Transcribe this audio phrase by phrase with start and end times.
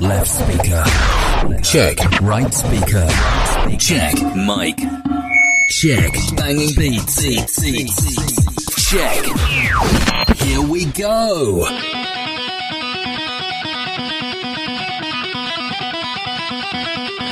[0.00, 0.84] Left speaker.
[1.62, 1.98] Check.
[2.20, 3.06] Right speaker.
[3.78, 4.14] Check.
[4.36, 4.76] Mic.
[5.70, 6.12] Check.
[6.36, 7.20] Banging beats.
[8.90, 9.24] Check.
[10.36, 11.66] Here we go.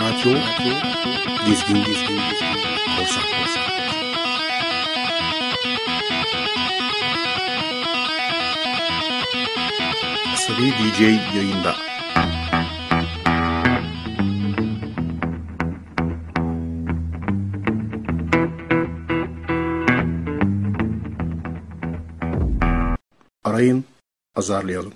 [0.00, 0.34] Radyo,
[1.46, 2.18] dizgin, dizgin,
[2.96, 3.66] korsan, korsan.
[10.34, 11.00] Asabi DJ
[11.36, 11.95] yayında.
[24.36, 24.92] Azarlayalım.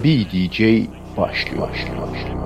[0.00, 1.68] Asabi DJ başlıyor.
[1.68, 2.40] başlıyor, başlıyor.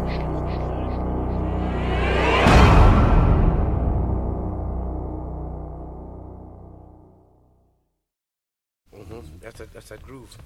[9.40, 9.72] That's that.
[9.72, 10.36] That's that groove.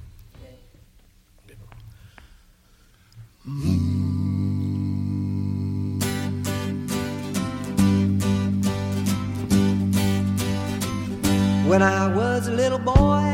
[11.69, 13.28] When I was a little boy,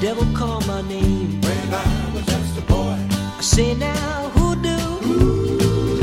[0.00, 1.40] the devil called my name.
[1.40, 4.76] When I was just a boy, I say now, who do,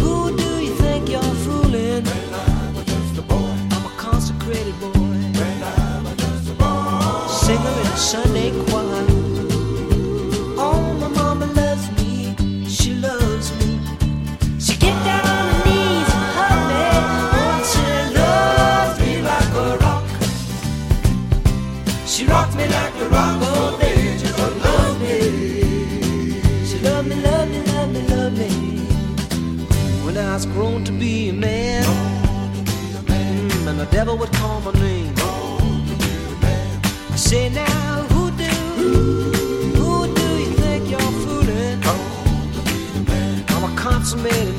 [0.02, 2.04] who do you think you're fooling?
[2.04, 4.90] When I was just a boy, I'm a consecrated boy.
[4.94, 8.83] When I was just a boy, singer in a Sunday choir.
[34.63, 35.13] My name.
[37.12, 38.44] I say now, who do,
[39.75, 41.80] who do you think you're fooling?
[43.50, 44.53] I'm a consummated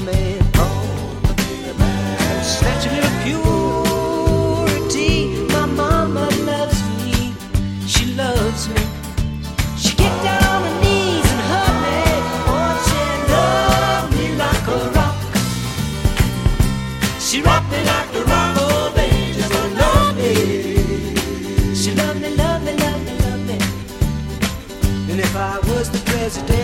[26.24, 26.63] hesitate.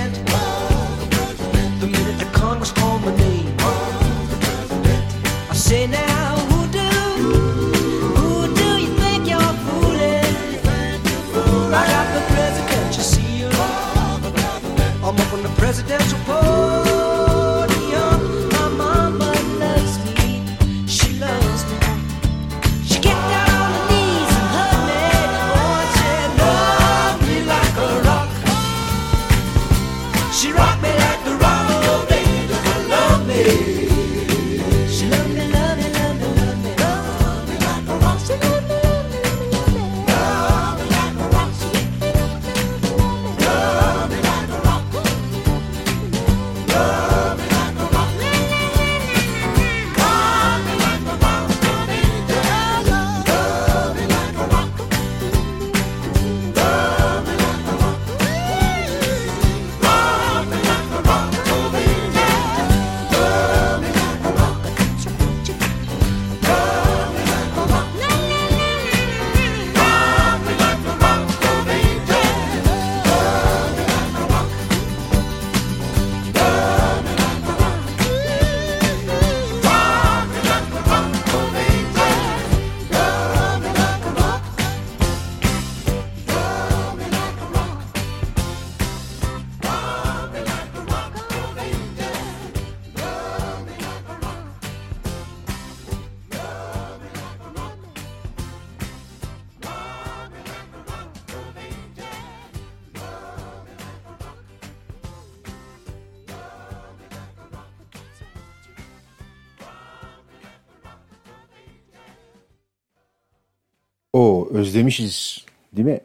[114.31, 115.45] Oo özlemişiz
[115.77, 116.01] değil mi?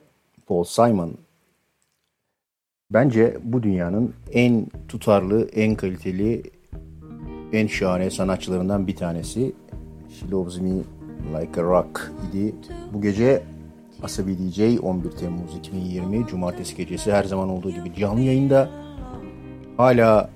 [0.47, 1.13] Paul Simon.
[2.91, 6.43] Bence bu dünyanın en tutarlı, en kaliteli,
[7.53, 9.53] en şahane sanatçılarından bir tanesi.
[10.09, 10.69] She Loves Me
[11.33, 12.55] Like a Rock idi.
[12.93, 13.43] Bu gece
[14.03, 18.69] Asabi DJ 11 Temmuz 2020 Cumartesi gecesi her zaman olduğu gibi canlı yayında.
[19.77, 20.29] Hala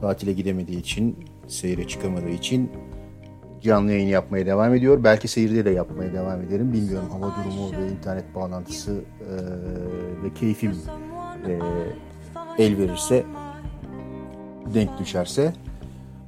[0.00, 1.16] tatile gidemediği için,
[1.46, 2.70] seyre çıkamadığı için
[3.62, 5.04] canlı yayın yapmaya devam ediyor.
[5.04, 6.72] Belki seyirde de yapmaya devam ederim.
[6.72, 9.34] Bilmiyorum hava durumu ve internet bağlantısı e,
[10.24, 10.76] ve keyfim
[11.46, 11.58] e,
[12.58, 13.24] el verirse,
[14.74, 15.52] denk düşerse.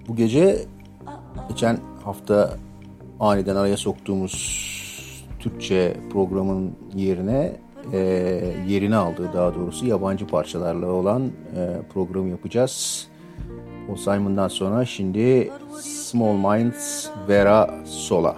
[0.08, 0.58] Bu gece
[1.48, 2.56] geçen hafta
[3.20, 4.70] aniden araya soktuğumuz
[5.38, 7.56] Türkçe programın yerine
[7.92, 7.98] e,
[8.68, 13.06] yerini aldığı daha doğrusu yabancı parçalarla olan e, programı yapacağız.
[13.92, 15.50] O Simon'dan sonra şimdi
[16.10, 18.34] small minds, Vera Sola.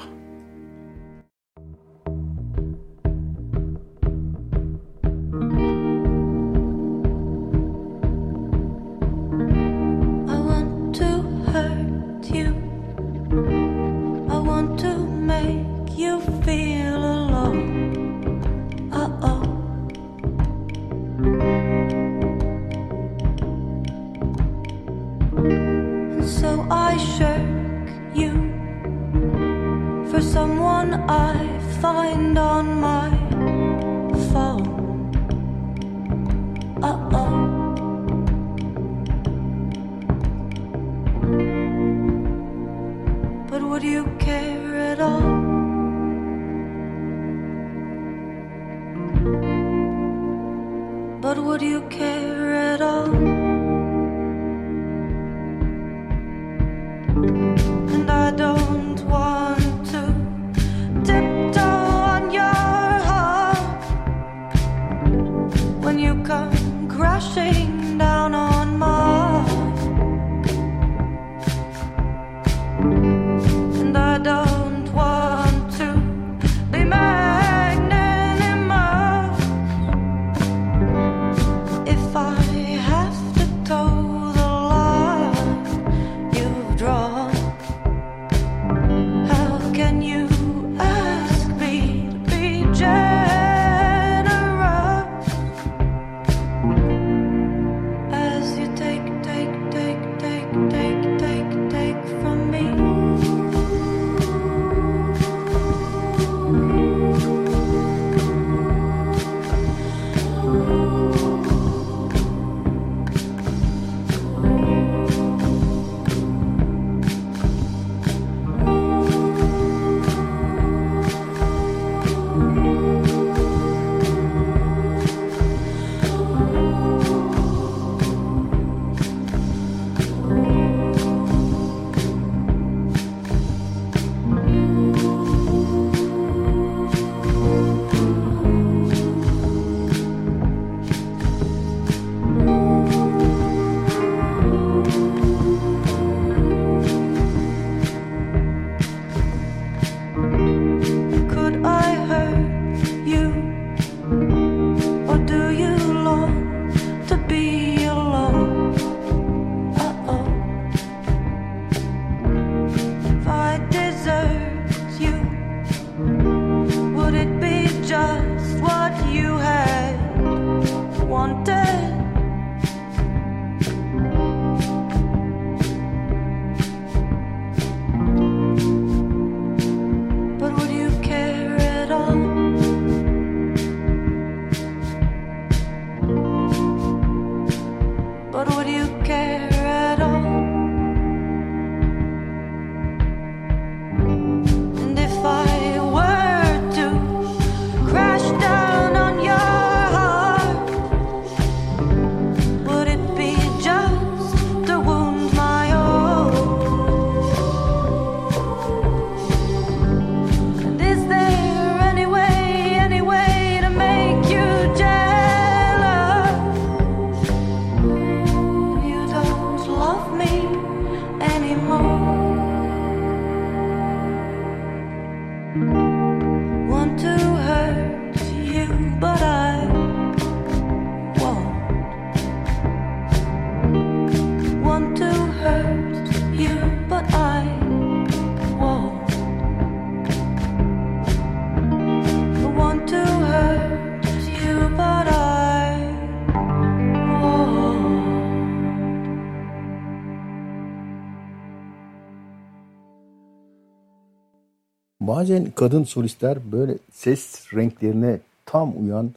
[255.23, 259.11] Bazen kadın solistler böyle ses renklerine tam uyan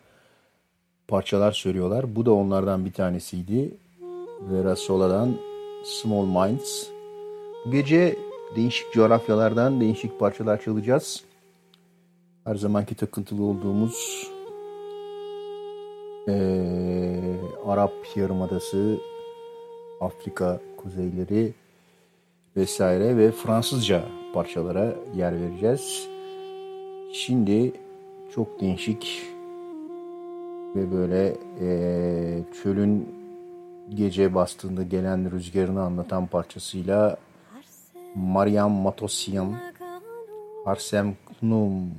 [1.08, 2.16] parçalar söylüyorlar.
[2.16, 3.72] Bu da onlardan bir tanesiydi.
[4.52, 5.36] Vera Sola'dan
[5.86, 6.88] Small Minds.
[7.66, 8.16] Bu gece
[8.56, 11.24] değişik coğrafyalardan değişik parçalar çalacağız.
[12.44, 14.28] Her zamanki takıntılı olduğumuz
[16.28, 17.36] eee,
[17.68, 18.98] Arap Yarımadası,
[20.02, 21.54] Afrika kuzeyleri
[22.58, 24.04] vesaire ve Fransızca
[24.36, 26.08] parçalara yer vereceğiz.
[27.14, 27.72] Şimdi
[28.36, 29.22] çok değişik
[30.76, 33.10] ve böyle eee, çölün
[33.90, 37.18] gece bastığında gelen rüzgarını anlatan parçasıyla
[38.16, 39.54] Mariam Matosyan
[40.66, 41.92] Harsem Knum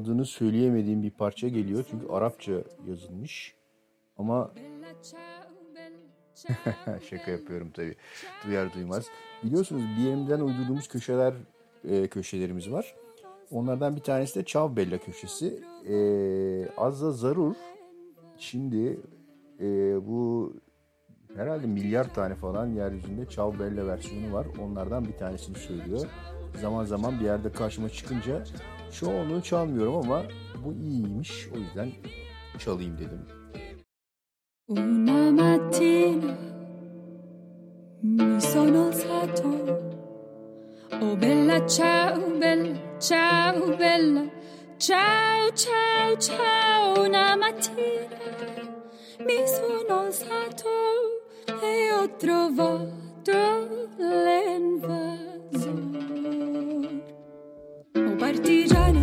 [0.00, 2.52] adını söyleyemediğim bir parça geliyor çünkü Arapça
[2.88, 3.54] yazılmış.
[4.18, 4.52] Ama
[7.10, 7.96] şaka yapıyorum tabii.
[8.46, 9.06] Duyar duymaz.
[9.44, 11.34] Biliyorsunuz yerimden uydurduğumuz köşeler
[11.88, 12.94] e, köşelerimiz var.
[13.50, 15.62] Onlardan bir tanesi de Çav Bella köşesi.
[15.88, 15.96] E,
[16.76, 17.54] Azza Zarur
[18.38, 19.00] şimdi
[19.60, 19.66] e,
[20.06, 20.52] bu
[21.36, 24.46] herhalde milyar tane falan yeryüzünde Çav Bella versiyonu var.
[24.62, 26.06] Onlardan bir tanesini söylüyor.
[26.60, 28.44] Zaman zaman bir yerde karşıma çıkınca
[28.90, 30.22] çoğunluğu çalmıyorum ama
[30.64, 31.48] bu iyiymiş.
[31.54, 31.90] O yüzden
[32.58, 33.26] çalayım dedim.
[34.68, 36.34] Una mattina
[38.02, 39.48] mi sono alzato.
[41.02, 44.24] Oh bella ciao, bella ciao, bella
[44.78, 47.04] ciao, ciao, ciao.
[47.04, 48.08] Una mattina
[49.26, 50.68] mi sono alzato
[51.62, 53.40] e ho trovato
[53.98, 55.30] l'invasore.
[58.20, 59.02] partigiani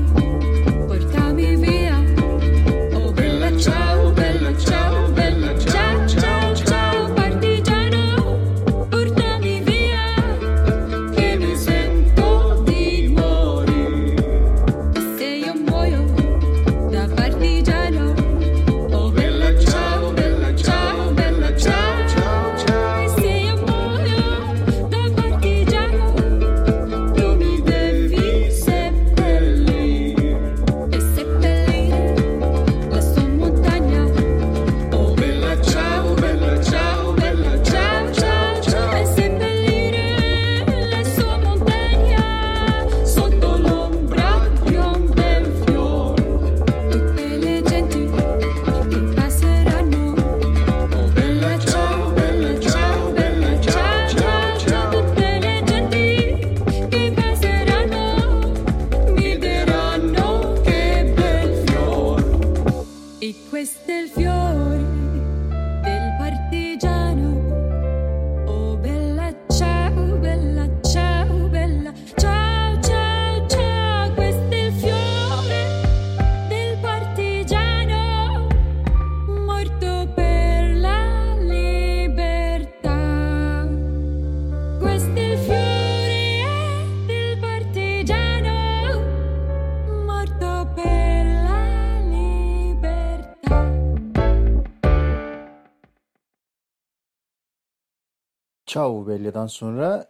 [98.67, 100.07] Ciao Bella'dan sonra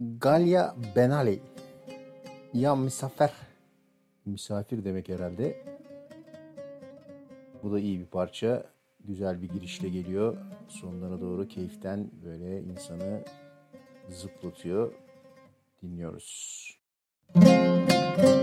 [0.00, 1.40] Galya Benali.
[2.54, 3.30] Ya misafir.
[4.26, 5.64] Misafir demek herhalde.
[7.62, 8.64] Bu da iyi bir parça.
[9.00, 10.36] Güzel bir girişle geliyor.
[10.68, 13.24] Sonlara doğru keyiften böyle insanı
[14.10, 14.92] zıplatıyor.
[15.82, 16.80] Dinliyoruz.
[17.36, 18.39] يا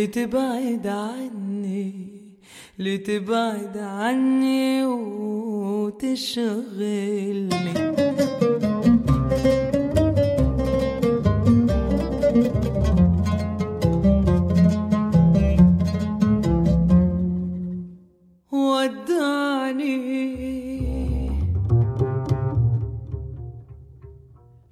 [0.00, 2.08] لتبعد عني
[2.78, 4.84] لتبعد عني
[5.94, 6.70] وتشغلني
[18.52, 19.96] ودعني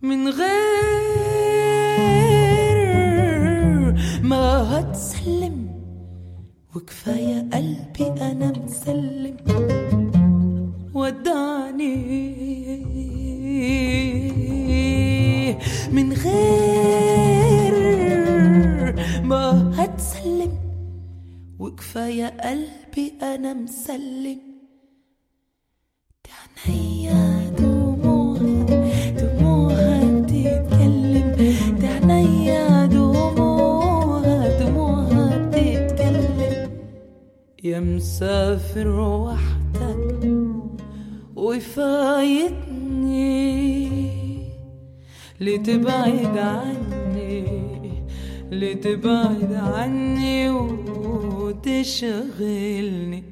[0.02, 0.87] من غير
[6.88, 9.36] وكفاية قلبي أنا مسلم.
[10.94, 11.96] ودعني
[15.92, 17.74] من غير
[19.22, 20.52] ما هتسلم.
[21.58, 24.38] وكفاية قلبي أنا مسلم.
[26.24, 26.30] ده
[37.98, 40.22] مسافر وحدك
[41.36, 42.78] وفايتني
[45.40, 47.44] لتبعد عني؟
[48.50, 50.50] لتبعد عني
[51.38, 53.24] وتشغلني؟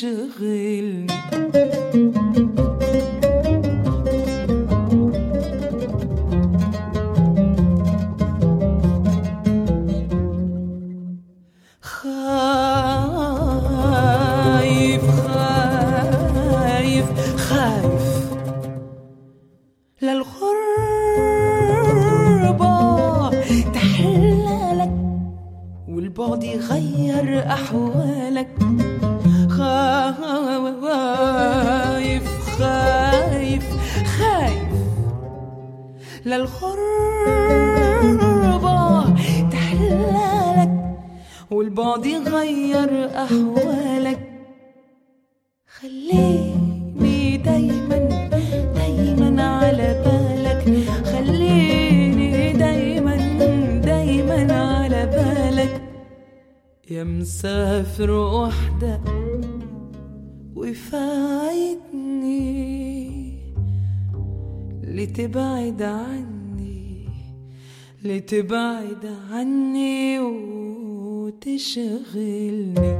[0.00, 0.59] serai
[68.29, 70.19] لتبعد عني
[71.05, 72.95] وتشغلني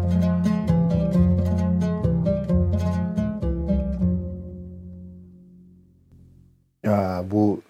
[6.83, 7.61] Ya bu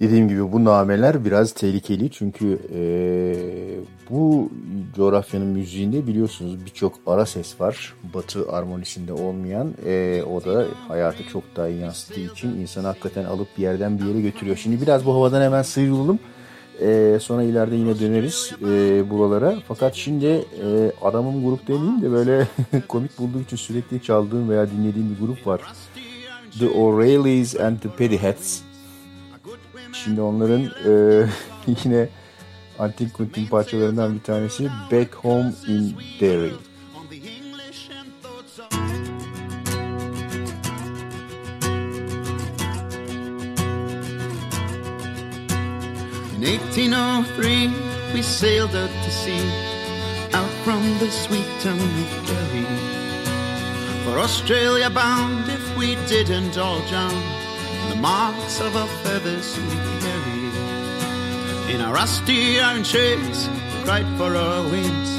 [0.00, 4.50] dediğim gibi bu nameler biraz tehlikeli çünkü eee, bu
[4.96, 7.94] coğrafyanın müziğinde biliyorsunuz birçok ara ses var.
[8.14, 13.48] Batı armonisinde olmayan Eee, o da hayatı çok daha iyi yansıttığı için insanı hakikaten alıp
[13.58, 14.56] bir yerden bir yere götürüyor.
[14.56, 16.18] Şimdi biraz bu havadan hemen sıyrılalım.
[16.81, 19.55] Eee, sonra ileride yine döneriz eee, buralara.
[19.67, 22.47] Fakat şimdi eee, adamın grup demeyeyim de böyle
[22.87, 25.61] komik bulduğum için sürekli çaldığım veya dinlediğim bir grup var.
[26.59, 28.59] The O'Reillys and the Pettyheads.
[29.93, 31.27] Şimdi onların eee,
[31.85, 32.09] yine
[32.79, 36.51] antik kuntin parçalarından bir tanesi Back Home in Derry.
[46.43, 49.47] In 1803, we sailed out to sea,
[50.33, 52.65] out from the sweet town of Derry.
[54.03, 57.23] For Australia bound, if we didn't all drown,
[57.89, 61.73] the marks of our feathers we carry.
[61.73, 63.47] In our rusty iron shades,
[63.85, 65.09] cried for our wings.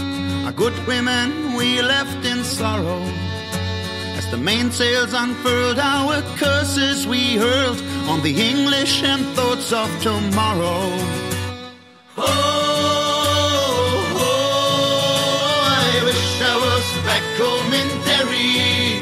[0.44, 3.00] Our good women we left in sorrow.
[4.18, 10.90] As the mainsails unfurled, our curses we hurled on the English and thoughts of tomorrow.
[12.16, 12.24] Oh,
[14.16, 14.60] oh,
[15.86, 19.00] I wish I was back home in Derry.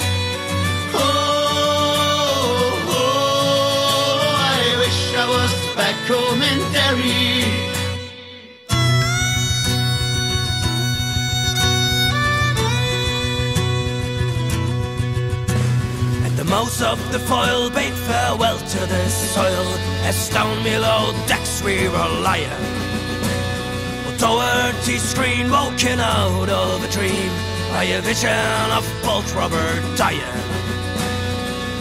[0.94, 1.00] Oh,
[2.88, 4.20] oh,
[4.56, 7.71] I wish I was back home in Derry.
[16.52, 19.66] House of the foil bade farewell to the soil
[20.04, 22.64] as down below decks we were lying.
[24.18, 27.32] Doherty screen woken out of a dream
[27.70, 30.20] by a vision of Bolt Robert dying.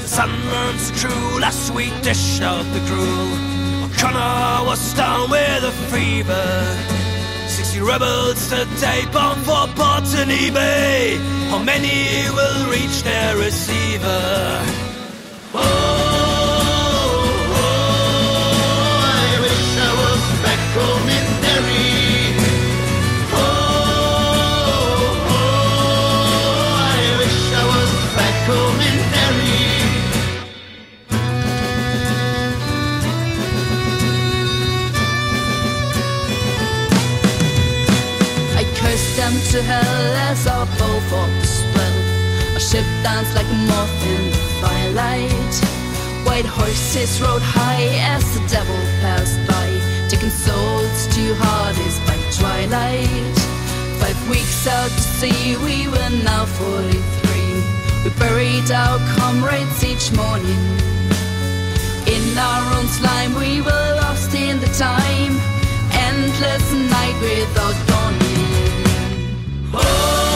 [0.01, 3.83] The sun burns true, last we dished out the crew.
[3.83, 7.00] O'Connor was down with a fever
[7.81, 11.17] rebels to tape on for ports and eBay.
[11.49, 14.65] How many will reach their receiver?
[15.53, 16.00] Oh.
[39.51, 41.97] To hell as our bow the swell.
[42.53, 45.55] Our ship danced like a moth in the firelight.
[46.25, 49.67] White horses rode high as the devil passed by,
[50.07, 53.35] taking souls to Hades by twilight.
[53.99, 58.07] Five weeks out to sea, we were now 43.
[58.07, 60.63] We buried our comrades each morning.
[62.07, 65.33] In our own slime, we were lost in the time.
[65.91, 67.90] Endless night without.
[69.73, 70.30] Oh.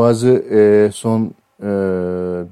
[0.00, 1.68] Bazı e, son e,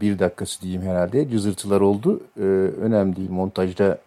[0.01, 2.21] bir dakikası diyeyim herhalde cızırtılar oldu.
[2.37, 2.43] E,
[2.81, 3.99] önemli değil montajda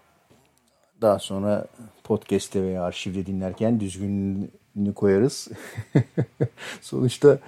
[1.02, 1.66] daha sonra
[2.04, 5.48] podcast'te veya arşivde dinlerken düzgününü koyarız.
[6.82, 7.40] Sonuçta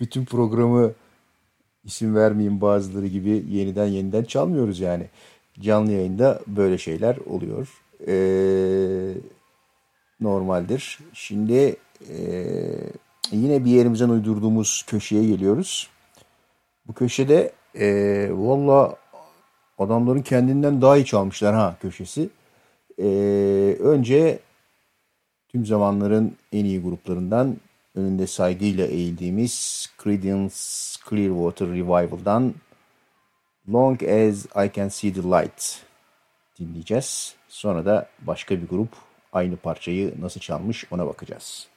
[0.00, 0.92] bütün programı
[1.84, 5.06] isim vermeyeyim bazıları gibi yeniden yeniden çalmıyoruz yani.
[5.60, 7.68] Canlı yayında böyle şeyler oluyor.
[8.06, 8.14] E,
[10.20, 10.98] normaldir.
[11.12, 11.76] Şimdi
[12.08, 12.18] e,
[13.32, 15.90] yine bir yerimizden uydurduğumuz köşeye geliyoruz.
[16.86, 18.96] Bu köşede e, valla
[19.78, 22.28] adamların kendinden daha iyi çalmışlar ha köşesi.
[22.98, 23.06] E,
[23.80, 24.38] önce
[25.48, 27.56] tüm zamanların en iyi gruplarından
[27.94, 30.54] önünde saygıyla eğildiğimiz Creedence
[31.08, 32.54] Clearwater Revival'dan
[33.72, 35.82] Long as I Can See the Light
[36.60, 37.34] dinleyeceğiz.
[37.48, 38.88] Sonra da başka bir grup
[39.32, 41.68] aynı parçayı nasıl çalmış ona bakacağız.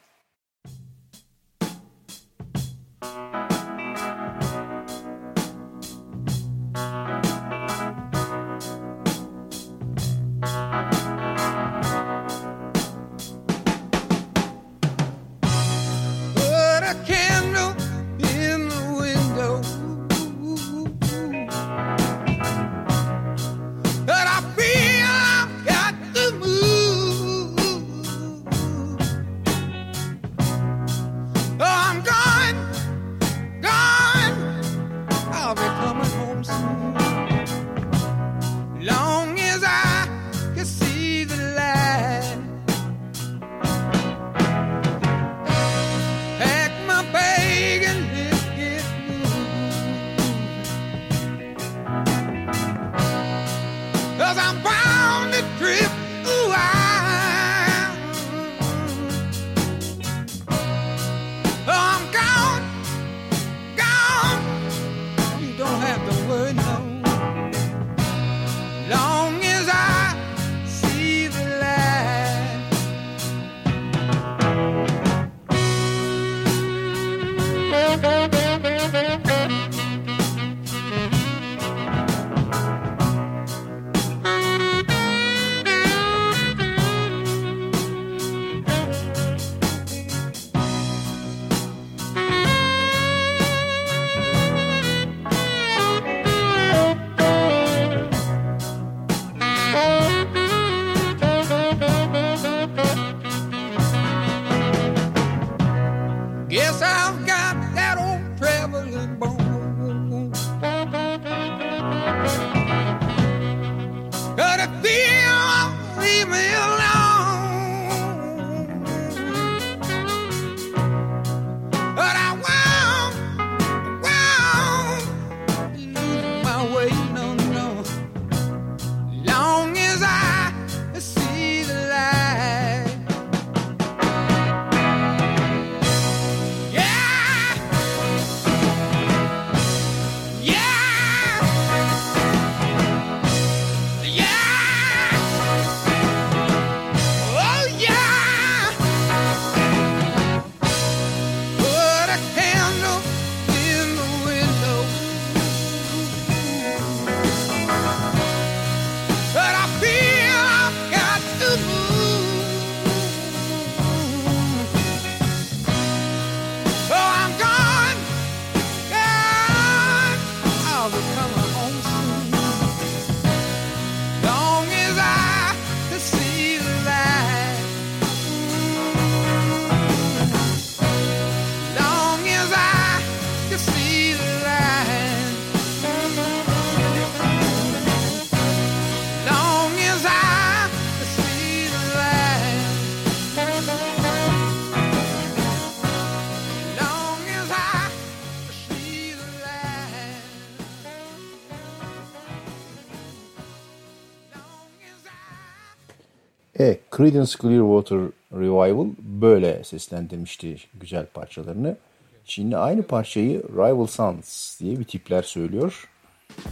[207.01, 207.99] Creedence Clearwater
[208.33, 211.77] Revival böyle seslendirmişti güzel parçalarını.
[212.25, 215.89] Şimdi aynı parçayı Rival Sons diye bir tipler söylüyor.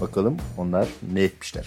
[0.02, 1.66] Bakalım onlar ne etmişler.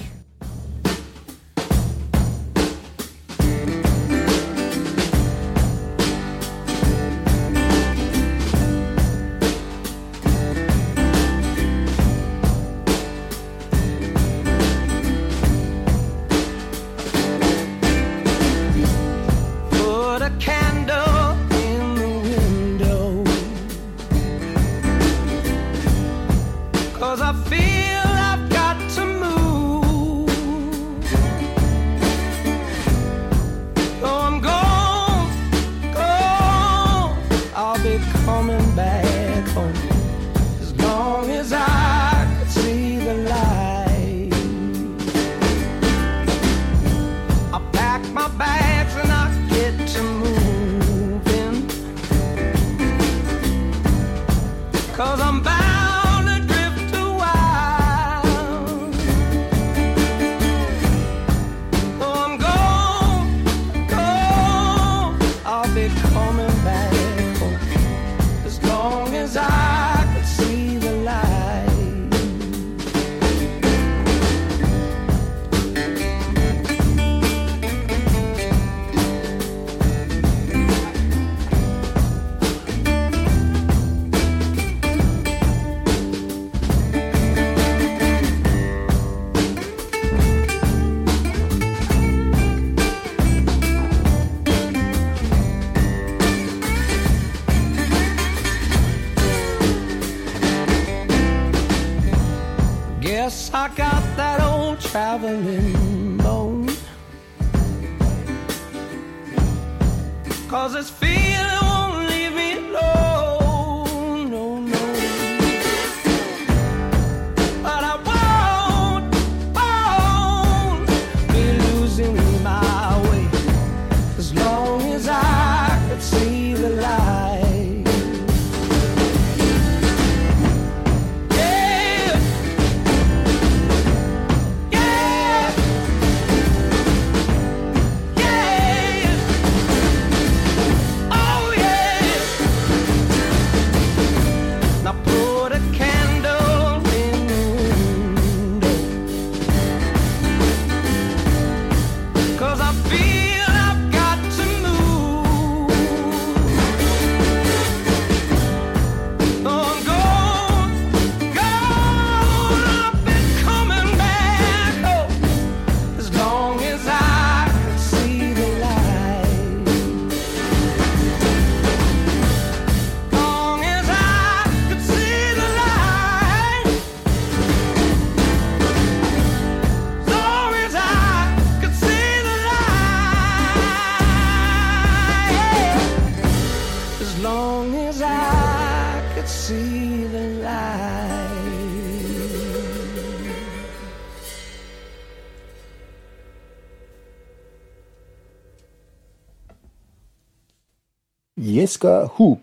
[201.83, 202.39] Jessica Hoop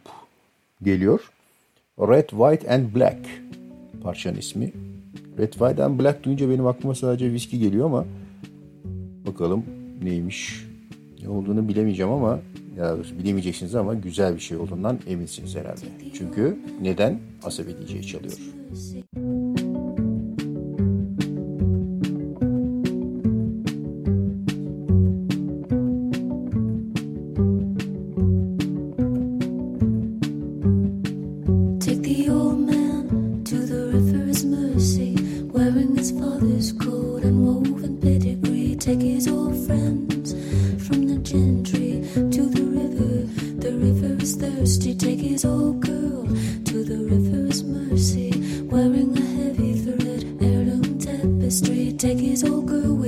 [0.83, 1.31] geliyor.
[1.99, 3.17] Red, White and Black
[4.03, 4.73] parçanın ismi.
[5.37, 8.05] Red, White and Black duyunca benim aklıma sadece viski geliyor ama
[9.27, 9.65] bakalım
[10.03, 10.65] neymiş.
[11.21, 12.39] Ne olduğunu bilemeyeceğim ama
[12.77, 15.85] ya bilemeyeceksiniz ama güzel bir şey olduğundan eminsiniz herhalde.
[16.13, 17.19] Çünkü neden?
[17.43, 18.37] Asabi DJ çalıyor.
[46.89, 48.31] the river's mercy,
[48.63, 51.93] wearing a heavy thread, heirloom tapestry.
[51.93, 52.98] Take it all, girl.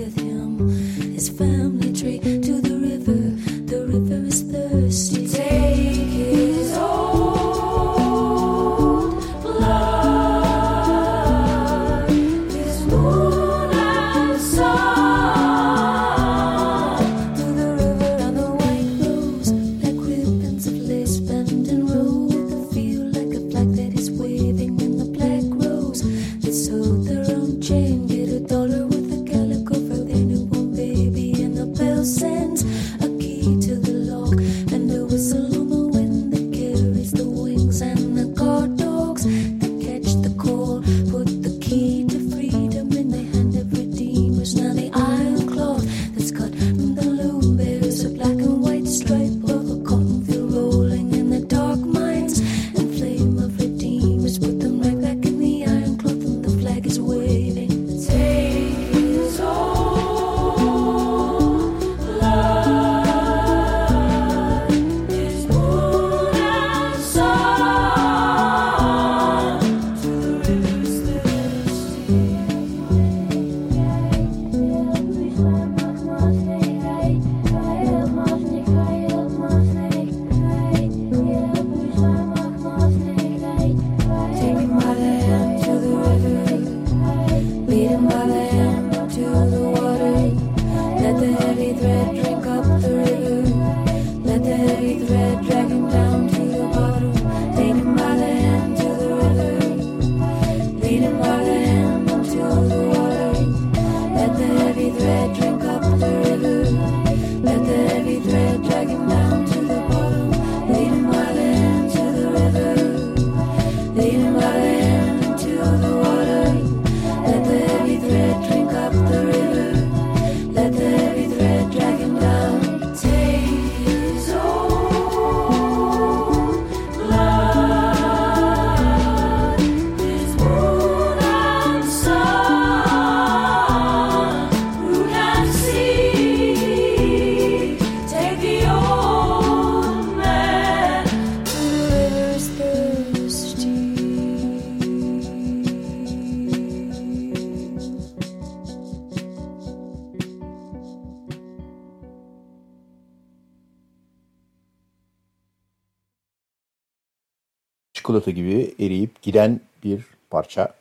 [159.31, 160.73] Giden bir parça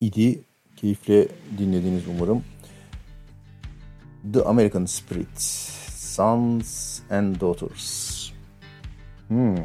[0.00, 0.40] idi.
[0.76, 1.28] Keyifle
[1.58, 2.44] dinlediniz umarım.
[4.32, 5.40] The American Spirit,
[5.92, 8.30] Sons and Daughters.
[9.28, 9.56] Hmm.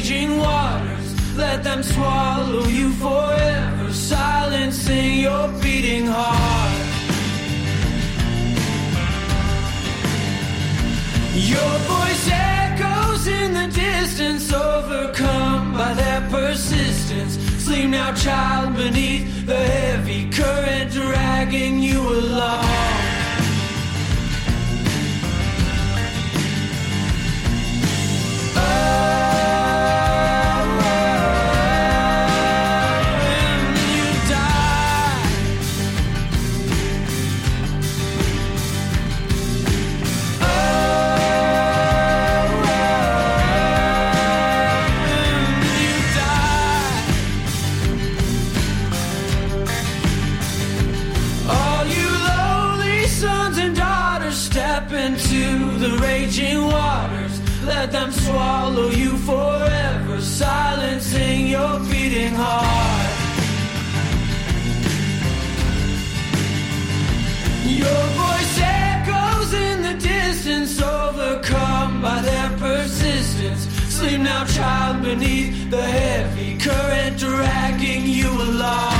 [0.00, 1.36] Raging waters.
[1.36, 6.86] Let them swallow you forever, silencing your beating heart.
[11.34, 17.34] Your voice echoes in the distance, overcome by their persistence.
[17.62, 22.64] Sleep now, child, beneath the heavy current dragging you along.
[28.56, 29.29] All
[75.02, 78.99] beneath the heavy current dragging you along.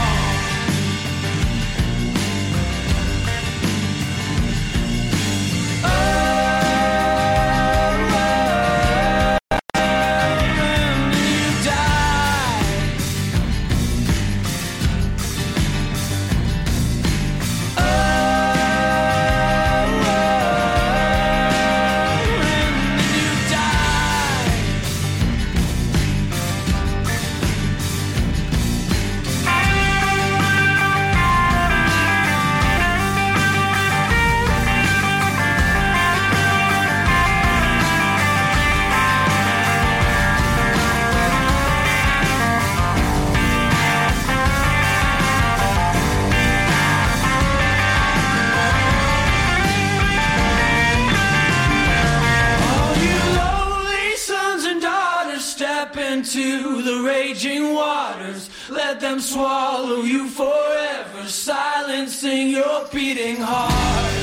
[62.21, 64.14] Silencing your beating heart.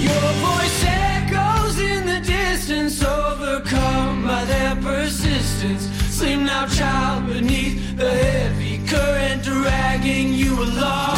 [0.00, 5.84] Your voice echoes in the distance, overcome by their persistence.
[6.10, 11.15] Sleep now, child, beneath the heavy current dragging you along.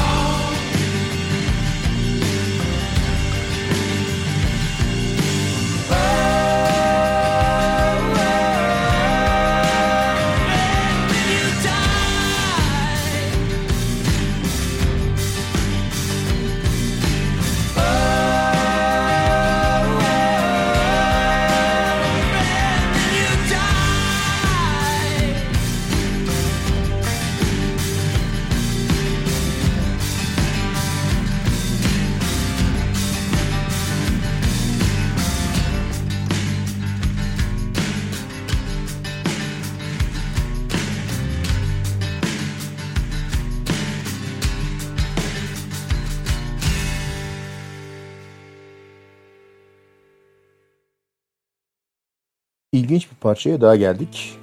[52.88, 54.38] ilginç bir parçaya daha geldik.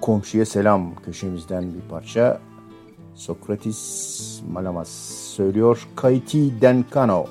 [0.00, 2.40] Komşuya Selam köşemizden bir parça.
[3.14, 4.88] Sokratis Malamas
[5.36, 5.88] söylüyor.
[5.96, 7.26] Kaiti Denkano.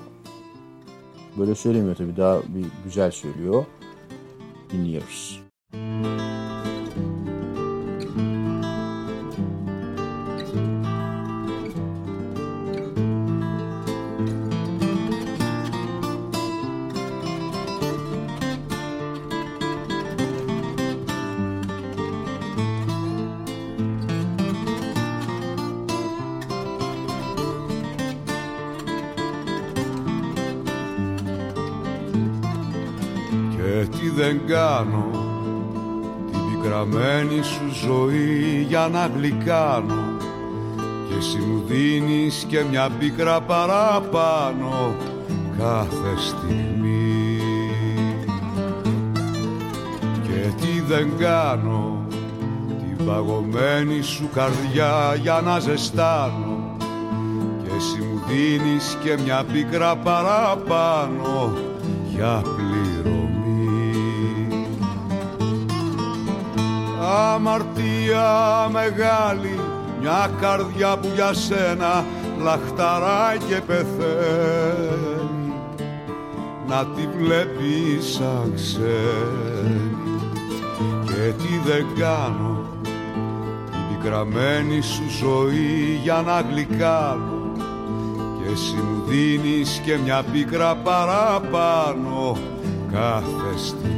[1.38, 3.66] Böyle söylemiyor tabii daha bir güzel söylüyor.
[4.72, 5.42] Dinliyoruz.
[5.74, 6.45] Müzik
[37.26, 40.18] πικραμένη σου ζωή για να γλυκάνω.
[41.08, 44.96] Και εσύ μου δίνεις και μια πίκρα παραπάνω
[45.58, 47.40] Κάθε στιγμή.
[50.24, 52.06] Και τι δεν κάνω
[52.68, 56.78] Την παγωμένη σου καρδιά για να ζεστάνω.
[57.64, 61.54] Και εσύ μου δίνεις και μια πίκρα παραπάνω
[62.16, 62.75] για πληρωμή
[67.16, 69.60] Αμαρτία μεγάλη
[70.00, 72.06] μια καρδιά που για σένα
[72.44, 75.54] λαχταράει και πεθαίνει.
[76.68, 79.92] Να τη βλέπεις σαν ξένη.
[81.06, 82.66] Και τι δεν κάνω
[83.72, 87.52] την πικραμένη σου ζωή για να γλυκάνω.
[88.38, 92.38] Και εσύ μου δίνεις και μια πίκρα παραπάνω
[92.92, 93.95] κάθε στιγμή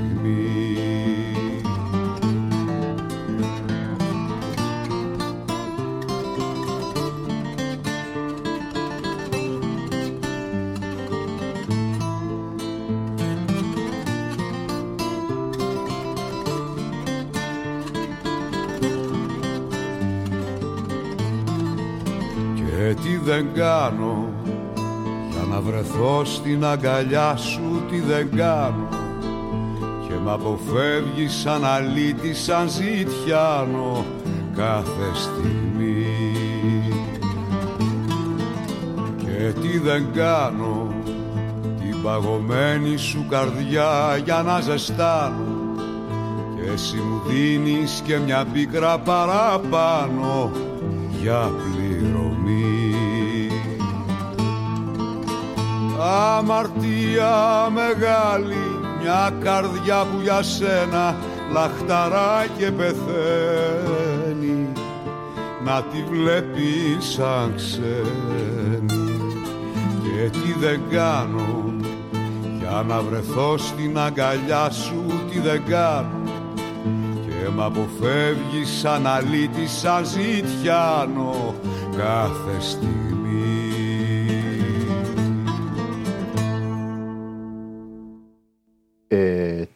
[23.87, 24.29] κάνω
[25.29, 28.87] για να βρεθώ στην αγκαλιά σου τι δεν κάνω.
[30.07, 34.05] Και μ' αποφεύγει σαν αλήτη σαν ζητιάνο
[34.55, 36.05] κάθε στιγμή.
[39.17, 40.87] Και τι δεν κάνω
[41.79, 45.55] την παγωμένη σου καρδιά για να ζεστάνω.
[46.55, 50.51] Και εσύ μου δίνεις και μια πίκρα παραπάνω
[51.21, 51.51] για
[56.17, 61.15] Αμαρτία μεγάλη μια καρδιά που για σένα
[61.51, 64.67] λαχταρά και πεθαίνει.
[65.63, 69.15] Να τη βλέπεις σαν ξένη.
[70.03, 71.73] Και τι δεν κάνω
[72.59, 76.21] για να βρεθώ στην αγκαλιά σου τι δεν κάνω.
[77.27, 81.55] Και μ' αποφεύγεις σαν αλήτη σαν ζητιάνο
[81.97, 83.26] κάθε στιγμή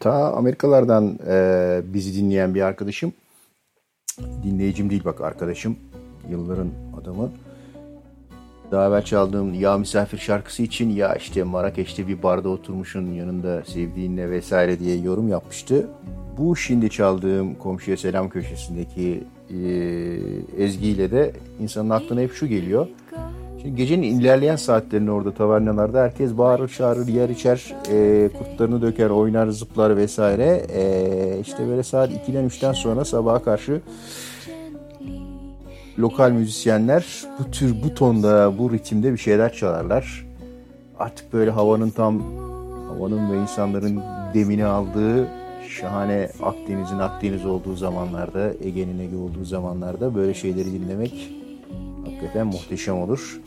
[0.02, 3.12] ta Amerikalardan e, bizi dinleyen bir arkadaşım,
[4.42, 5.76] dinleyicim değil bak arkadaşım,
[6.30, 7.32] yılların adamı.
[8.70, 14.30] Daha evvel çaldığım Ya Misafir şarkısı için ya işte Marrakeş'te bir barda oturmuşun yanında sevdiğinle
[14.30, 15.88] vesaire diye yorum yapmıştı.
[16.38, 19.58] Bu şimdi çaldığım Komşuya Selam köşesindeki e,
[20.64, 22.88] ezgiyle de insanın aklına hep şu geliyor.
[23.62, 29.48] Şimdi gecenin ilerleyen saatlerinde orada tavernalarda herkes bağırır çağırır yer içer e, kurtlarını döker oynar
[29.48, 33.80] zıplar vesaire e, işte böyle saat 2'den 3'ten sonra sabaha karşı
[35.98, 37.06] lokal müzisyenler
[37.38, 40.26] bu tür bu tonda bu ritimde bir şeyler çalarlar
[40.98, 42.22] artık böyle havanın tam
[42.88, 44.02] havanın ve insanların
[44.34, 45.28] demini aldığı
[45.68, 51.30] şahane Akdeniz'in Akdeniz olduğu zamanlarda Ege'nin Ege olduğu zamanlarda böyle şeyleri dinlemek
[52.04, 53.40] hakikaten muhteşem olur.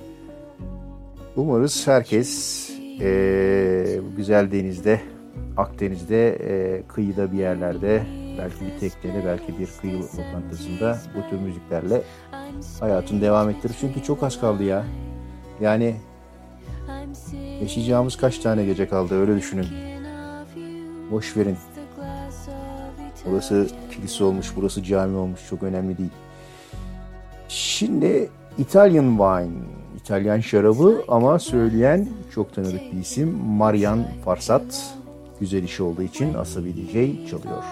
[1.36, 2.70] Umarız herkes
[4.02, 5.02] bu güzel denizde,
[5.58, 8.04] Akdeniz'de, eee, kıyıda bir yerlerde,
[8.38, 12.02] belki bir teknede, belki bir kıyı lokantasında bu tür müziklerle
[12.80, 13.76] hayatını devam ettirir.
[13.80, 14.86] Çünkü çok az kaldı ya.
[15.62, 15.96] Yani
[17.62, 19.66] yaşayacağımız kaç tane gece kaldı öyle düşünün.
[21.12, 21.58] Boş verin.
[23.26, 26.10] Burası kilise olmuş, burası cami olmuş çok önemli değil.
[27.48, 29.64] Şimdi Italian Wine,
[30.06, 34.96] İtalyan şarabı ama söyleyen çok tanıdık bir isim Marian Farsat.
[35.40, 36.94] Güzel işi olduğu için Asabi DJ
[37.30, 37.64] çalıyor.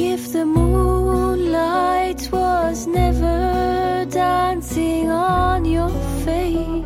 [0.00, 5.88] if the moonlight was never dancing on your
[6.24, 6.84] face.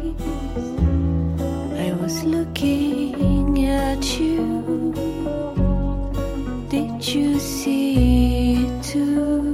[1.86, 4.92] I was looking at you.
[6.68, 9.50] Did you see it too?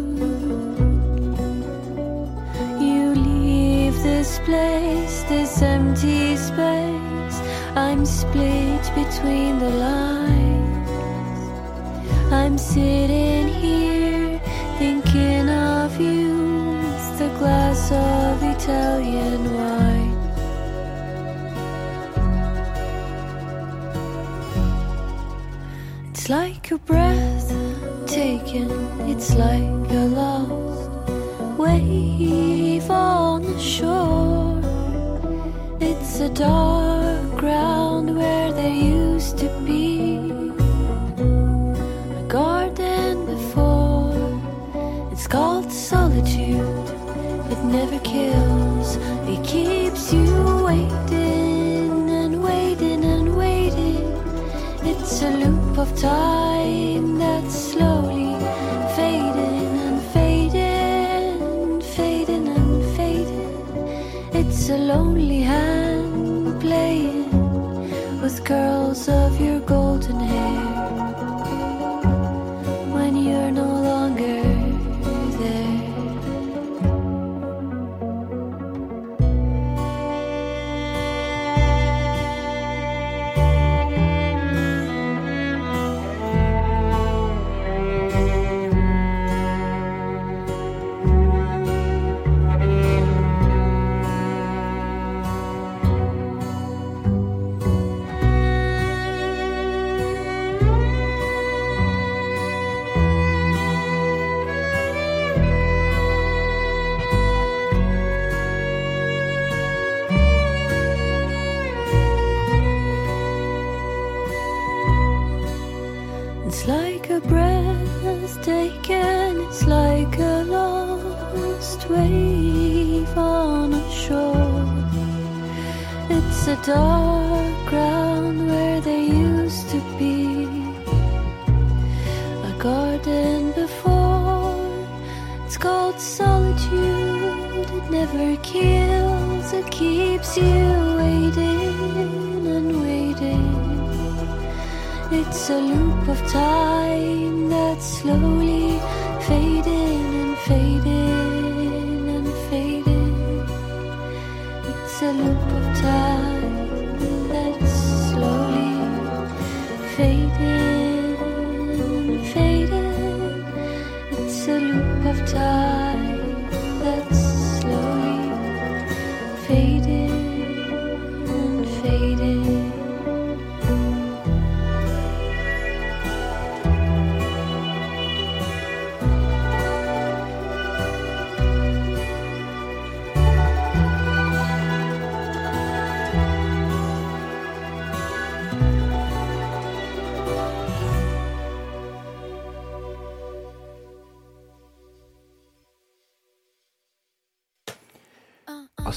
[2.79, 7.41] You leave this place, this empty space.
[7.75, 10.27] I'm split between the lines.
[12.33, 14.41] I'm sitting here
[14.79, 20.19] thinking of you It's the glass of Italian wine.
[26.11, 27.51] It's like a breath
[28.07, 28.69] taken,
[29.13, 30.91] it's like a lost
[31.59, 34.61] wave on the shore.
[35.81, 39.06] It's a dark ground where they used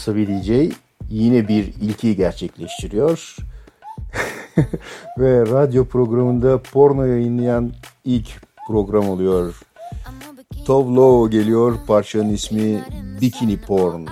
[0.10, 0.76] Asabi DJ
[1.10, 3.36] yine bir ilki gerçekleştiriyor.
[5.18, 7.72] Ve radyo programında porno yayınlayan
[8.06, 8.28] ilk
[8.68, 9.62] program oluyor.
[10.66, 11.76] Tovlo geliyor.
[11.88, 12.84] Parçanın ismi
[13.22, 14.06] Bikini Porn.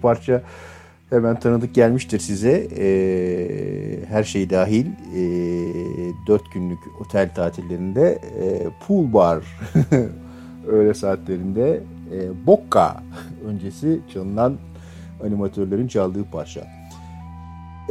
[0.00, 0.42] Parça
[1.10, 2.68] hemen tanıdık gelmiştir size.
[2.78, 2.86] E,
[4.08, 5.22] her şey dahil e,
[6.26, 9.44] 4 günlük otel tatillerinde e, pool bar
[10.66, 11.82] öğle saatlerinde
[12.12, 12.96] e, Bocca
[13.46, 14.56] öncesi çalınan
[15.24, 16.66] animatörlerin çaldığı parça.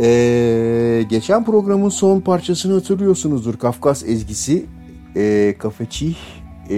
[0.01, 3.57] E, geçen programın son parçasını hatırlıyorsunuzdur.
[3.57, 4.65] Kafkas ezgisi
[5.15, 6.15] e, Kafeçi
[6.69, 6.77] e,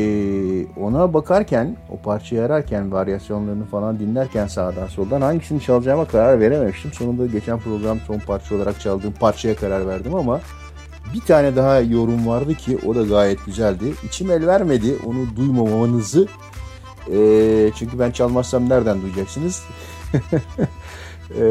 [0.80, 6.94] ona bakarken o parçayı ararken varyasyonlarını falan dinlerken sağdan soldan hangisini çalacağıma karar verememiştim.
[6.94, 10.40] Sonunda geçen program son parça olarak çaldığım parçaya karar verdim ama
[11.14, 13.94] bir tane daha yorum vardı ki o da gayet güzeldi.
[14.08, 16.28] İçim el vermedi onu duymamanızı.
[17.12, 17.18] E,
[17.76, 19.64] çünkü ben çalmazsam nereden duyacaksınız?
[21.40, 21.44] E,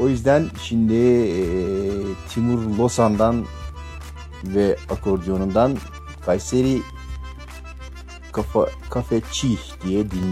[0.00, 1.42] o yüzden şimdi e,
[2.28, 3.44] Timur Losan'dan
[4.44, 5.76] ve akordiyonundan
[6.26, 6.80] Kayseri
[8.34, 10.30] Kafa Kafe Çih diye din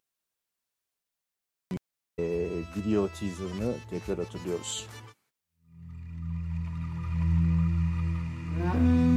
[2.18, 2.24] e,
[2.76, 4.86] video teaserını tekrar hatırlıyoruz.
[8.62, 9.11] Thank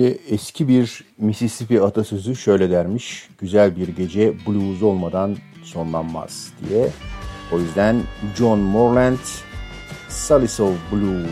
[0.00, 3.28] Şimdi eski bir Mississippi atasözü şöyle dermiş.
[3.38, 6.88] Güzel bir gece blues olmadan sonlanmaz diye.
[7.52, 8.02] O yüzden
[8.36, 9.18] John Morland
[10.08, 11.26] Saliso Blue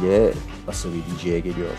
[0.00, 0.32] diye
[0.68, 1.76] asıl DJ'ye geliyor.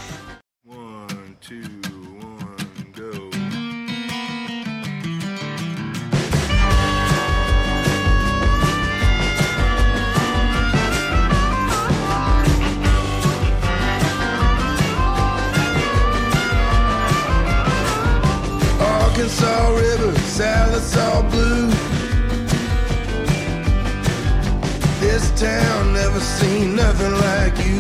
[25.38, 27.78] town, never seen nothing like you.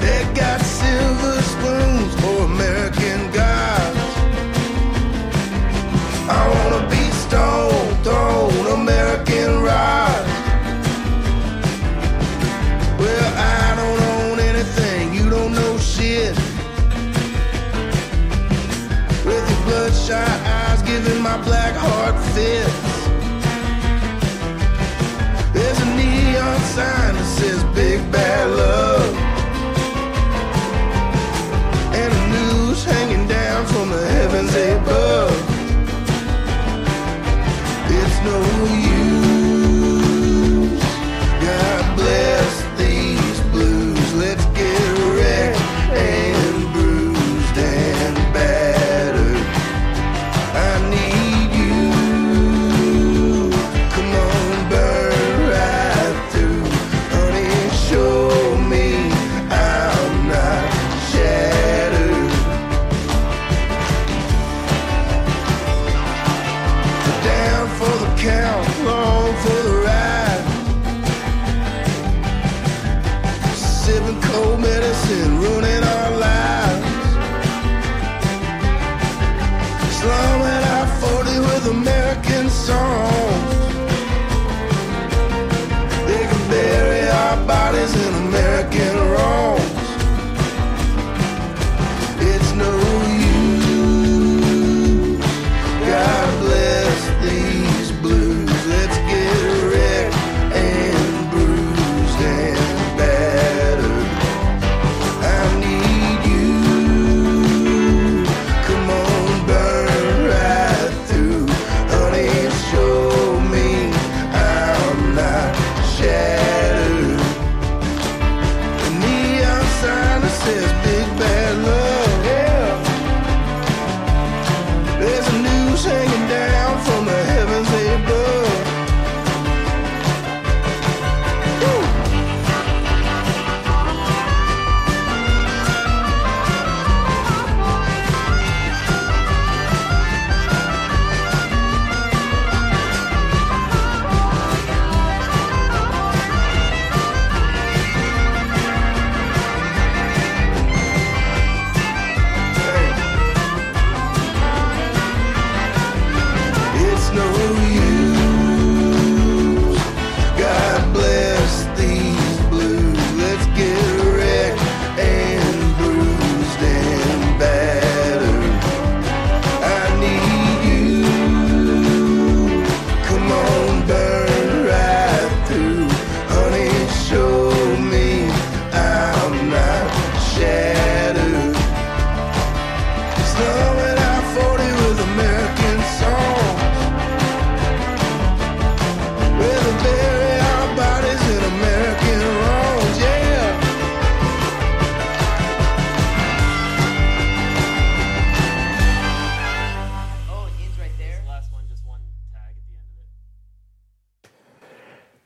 [0.00, 2.95] They got silver spoons for America.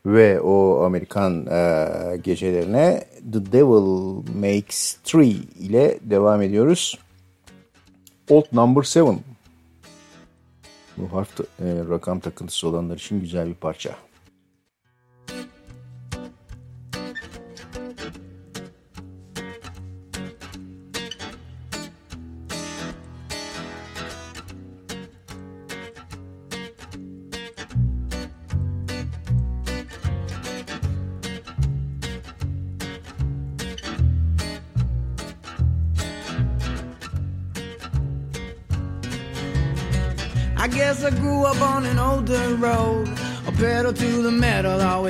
[0.05, 3.03] ve o Amerikan e, gecelerine
[3.33, 6.99] The Devil Makes Three ile devam ediyoruz.
[8.31, 9.19] Old Number 7.
[10.97, 11.45] Bu harf e,
[11.89, 13.95] rakam takıntısı olanlar için güzel bir parça.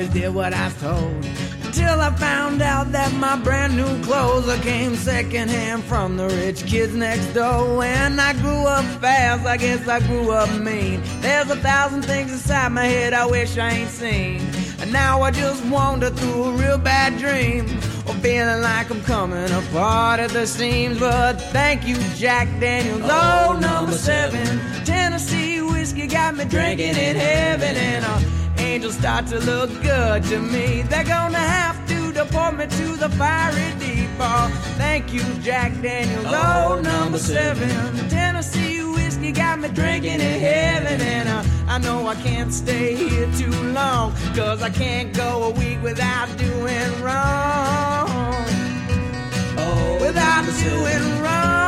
[0.02, 1.24] always did what I was told.
[1.64, 6.66] until I found out that my brand new clothes I came secondhand from the rich
[6.66, 7.84] kids next door.
[7.84, 11.00] And I grew up fast, I guess I grew up mean.
[11.20, 14.40] There's a thousand things inside my head I wish I ain't seen.
[14.80, 17.64] And now I just wander through a real bad dream.
[18.08, 20.98] Or feeling like I'm coming apart at the seams.
[20.98, 23.02] But thank you, Jack Daniels.
[23.04, 24.44] Oh, oh number seven.
[24.44, 24.84] seven.
[24.84, 27.76] Tennessee whiskey got me drinking in heaven.
[27.76, 30.82] And I angels start to look good to me.
[30.82, 34.08] They're gonna have to deport me to the fiery deep.
[34.20, 36.26] Oh, thank you, Jack Daniels.
[36.28, 37.68] Oh, number seven.
[38.08, 41.00] Tennessee whiskey got me drinking in heaven.
[41.00, 44.14] And uh, I know I can't stay here too long.
[44.34, 48.46] Cause I can't go a week without doing wrong.
[49.58, 51.61] Oh, without doing wrong.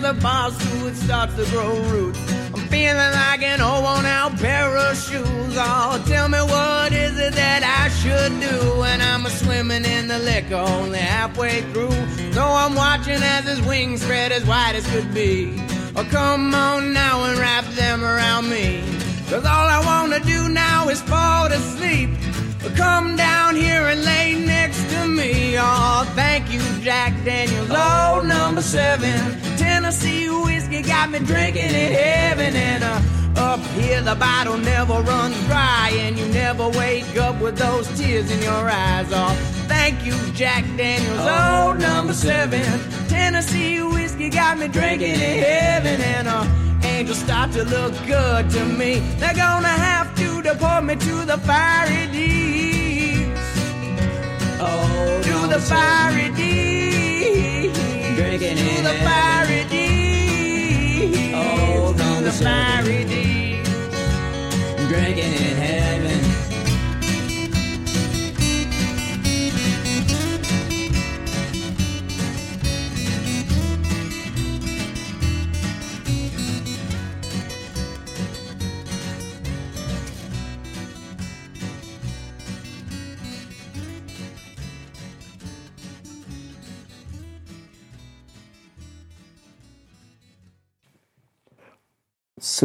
[0.00, 2.18] The boss who it starts to grow roots.
[2.54, 5.54] I'm feeling like an old worn out pair of shoes.
[5.56, 10.08] Oh, tell me what is it that I should do when I'm a swimming in
[10.08, 11.92] the liquor only halfway through.
[12.32, 15.54] So I'm watching as his wings spread as wide as could be.
[15.96, 18.82] Oh, come on now and wrap them around me.
[19.28, 22.10] Cause all I wanna do now is fall to sleep.
[22.74, 25.56] Come down here and lay next to me.
[25.58, 27.68] Oh, thank you, Jack Daniels.
[27.70, 29.49] Oh, number seven.
[29.90, 32.54] Tennessee whiskey got me drinking in heaven.
[32.54, 33.02] And uh,
[33.36, 35.90] up here, the bottle never runs dry.
[35.94, 39.08] And you never wake up with those tears in your eyes.
[39.10, 39.34] Oh,
[39.66, 41.18] thank you, Jack Daniels.
[41.18, 42.62] Oh, number seven.
[43.08, 46.00] Tennessee whiskey got me drinking in heaven.
[46.00, 46.46] And uh,
[46.84, 49.00] angels start to look good to me.
[49.18, 53.40] They're gonna have to deport me to the fiery deeps.
[54.60, 56.99] Oh, to the fiery deeps.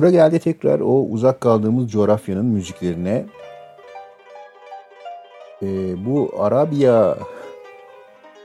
[0.05, 3.25] Sıra geldi tekrar o uzak kaldığımız coğrafyanın müziklerine.
[5.61, 7.17] Ee, bu Arabiya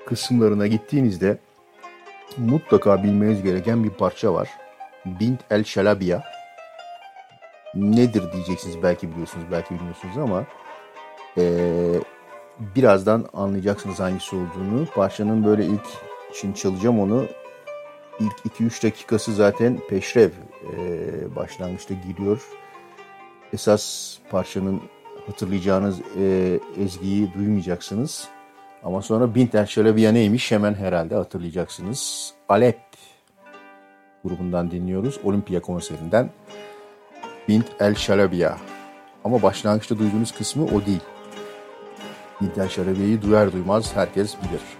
[0.06, 1.38] kısımlarına gittiğinizde
[2.38, 4.48] mutlaka bilmeniz gereken bir parça var.
[5.06, 6.22] Bint el Şalabiya.
[7.74, 10.44] Nedir diyeceksiniz belki biliyorsunuz belki bilmiyorsunuz ama
[11.38, 11.94] ee,
[12.76, 14.86] birazdan anlayacaksınız hangisi olduğunu.
[14.94, 15.86] Parçanın böyle ilk
[16.30, 17.26] için çalacağım onu.
[18.20, 22.48] İlk 2-3 dakikası zaten peşrev e, başlangıçta giriyor.
[23.52, 24.80] Esas parçanın
[25.26, 28.28] hatırlayacağınız e, ezgiyi duymayacaksınız.
[28.84, 32.32] Ama sonra Bint el Şalabiya neymiş hemen herhalde hatırlayacaksınız.
[32.48, 32.80] Alep
[34.24, 35.20] grubundan dinliyoruz.
[35.24, 36.30] Olimpiya konserinden
[37.48, 38.58] Bint el Şalabiya.
[39.24, 41.02] Ama başlangıçta duyduğunuz kısmı o değil.
[42.40, 44.79] Bint el Şalabiya'yı duyar duymaz herkes bilir.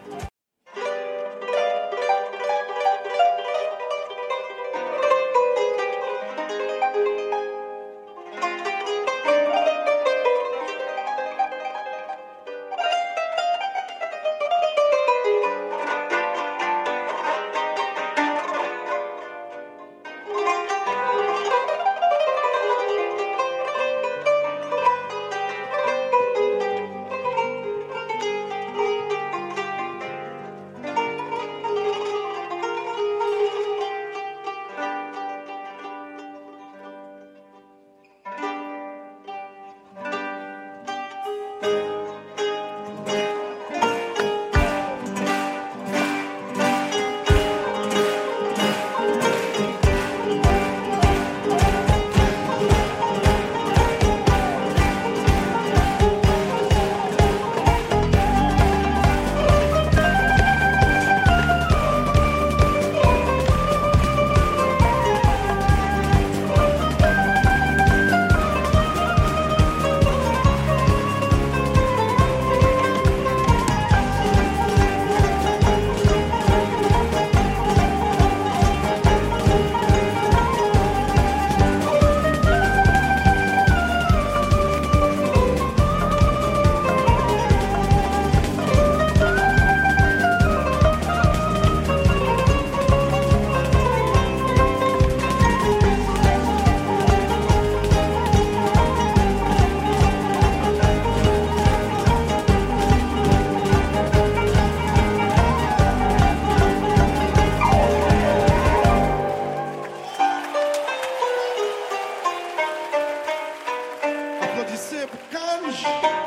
[115.83, 116.20] Deus.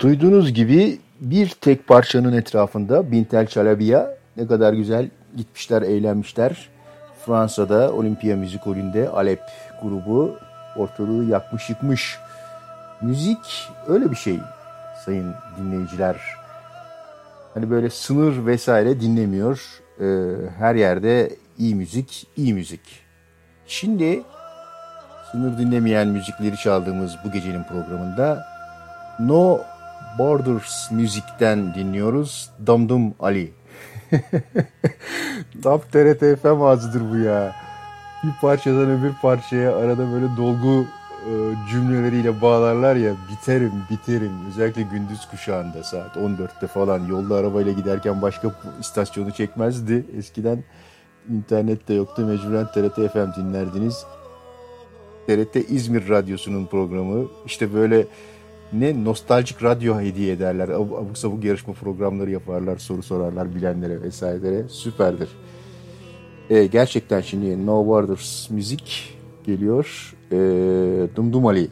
[0.00, 6.68] Duyduğunuz gibi bir tek parçanın etrafında Bintel Çalabiya ne kadar güzel gitmişler, eğlenmişler.
[7.26, 9.40] Fransa'da Olimpiya Müzik Holü'nde Alep
[9.82, 10.36] grubu
[10.76, 12.18] ortalığı yakmış yıkmış.
[13.02, 14.38] Müzik öyle bir şey
[15.04, 16.16] sayın dinleyiciler.
[17.54, 19.60] Hani böyle sınır vesaire dinlemiyor.
[20.00, 20.04] Ee,
[20.58, 22.80] her yerde iyi müzik, iyi müzik.
[23.66, 24.22] Şimdi
[25.32, 28.46] sınır dinlemeyen müzikleri çaldığımız bu gecenin programında
[29.18, 29.60] No
[30.18, 32.50] Borders müzikten dinliyoruz.
[32.66, 33.50] Damdum Ali.
[35.62, 37.52] Tam TRT FM ağzıdır bu ya.
[38.24, 40.86] Bir parçadan öbür parçaya arada böyle dolgu
[41.20, 41.32] e,
[41.70, 48.54] cümleleriyle bağlarlar ya biterim biterim özellikle gündüz kuşağında saat 14'te falan yolda arabayla giderken başka
[48.80, 50.06] istasyonu çekmezdi.
[50.16, 50.64] Eskiden
[51.30, 54.04] internette yoktu mecburen TRT FM dinlerdiniz.
[55.26, 58.06] TRT İzmir Radyosu'nun programı işte böyle
[58.72, 60.68] ne nostaljik radyo hediye ederler.
[60.68, 64.68] Ab- Abuk sabuk yarışma programları yaparlar, soru sorarlar bilenlere vesairelere.
[64.68, 65.28] Süperdir.
[66.50, 69.14] E, gerçekten şimdi No Borders müzik
[69.46, 70.14] geliyor.
[70.32, 70.36] E,
[71.16, 71.68] Dumdum Ali.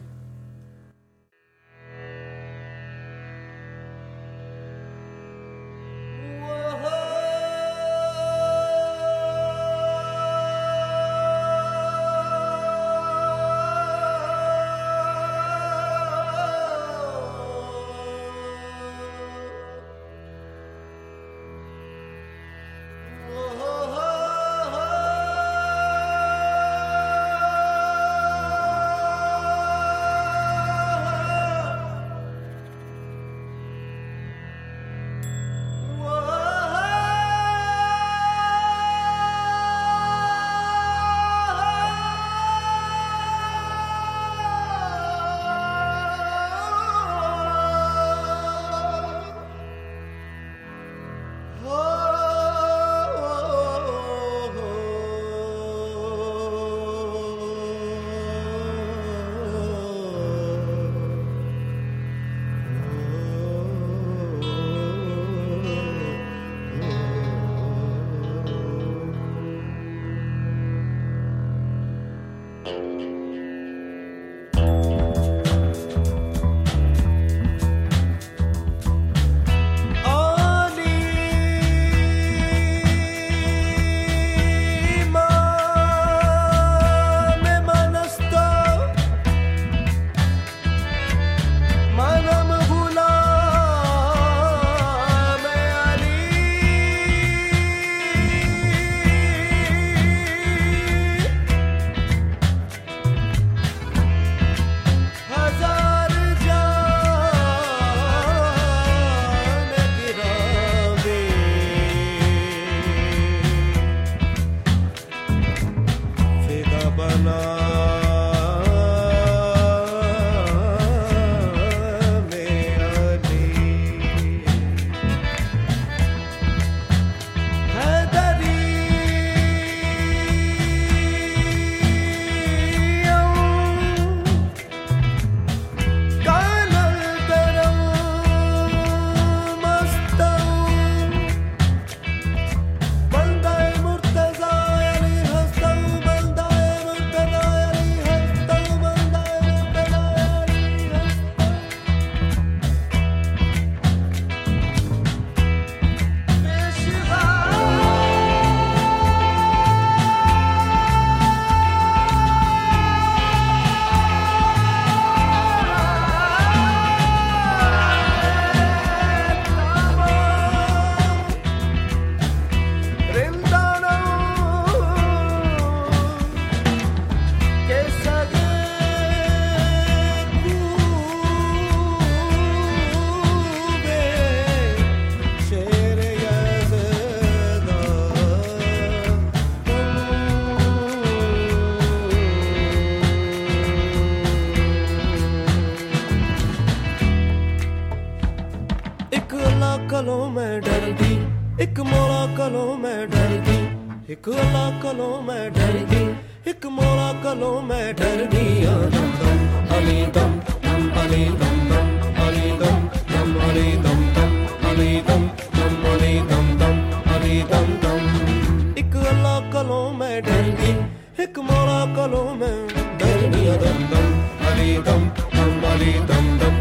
[204.19, 206.07] एक लाकलों में डर गई
[206.51, 208.55] एक मोला कलो में डर गई
[208.95, 209.39] दम दम
[209.77, 210.33] अली दम
[210.65, 211.89] दम अली दम दम
[212.25, 212.81] अली दम
[213.13, 214.33] दम अली दम दम
[214.69, 215.27] अली दम
[215.57, 216.77] दम अली दम। दम
[217.15, 220.75] अली दम दम एक लाकलों में डर गई
[221.23, 222.57] एक मोला कलो में
[223.01, 224.11] डर गई दम दम
[224.51, 226.58] अली दम दम अली दम दम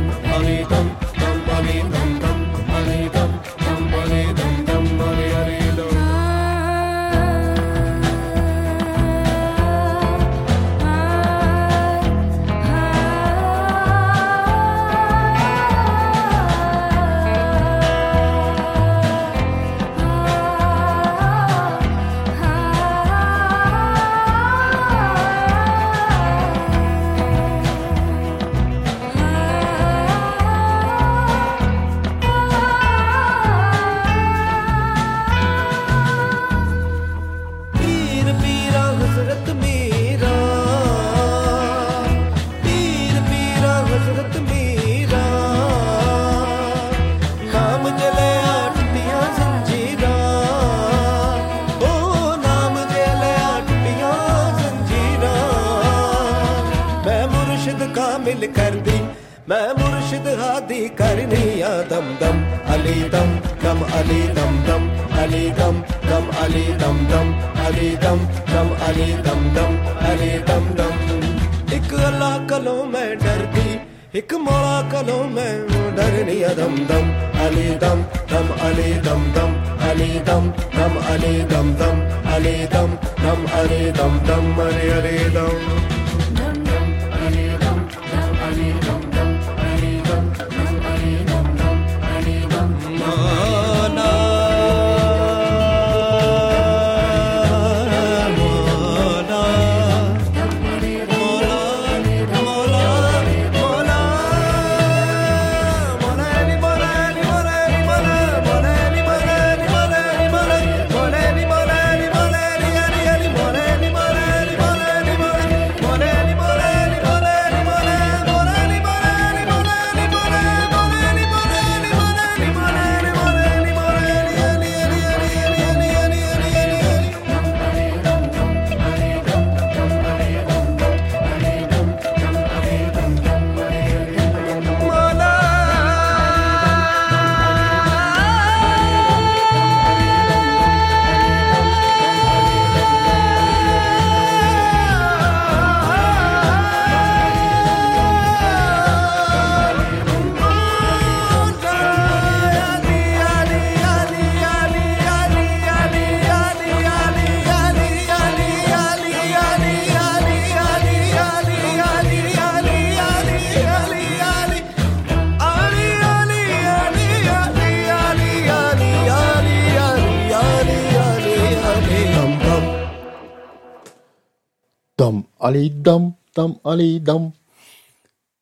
[175.41, 177.33] Aleydam dam aleydam.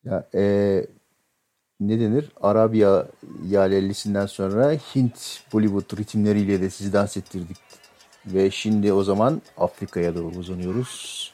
[0.03, 0.41] Ya, e,
[1.79, 2.31] ne denir?
[2.41, 3.07] Arabiya
[3.45, 7.57] yalellisinden sonra Hint Bollywood ritimleriyle de sizi dans ettirdik.
[8.25, 11.33] Ve şimdi o zaman Afrika'ya doğru uzanıyoruz.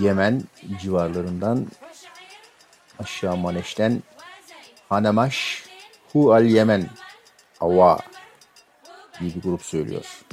[0.00, 0.42] Yemen
[0.80, 1.66] civarlarından
[2.98, 4.02] aşağı Maneş'ten
[4.88, 5.64] Hanamaş
[6.12, 6.86] Hu al Yemen
[7.58, 7.98] Hava
[9.20, 10.24] diye bir grup söylüyor.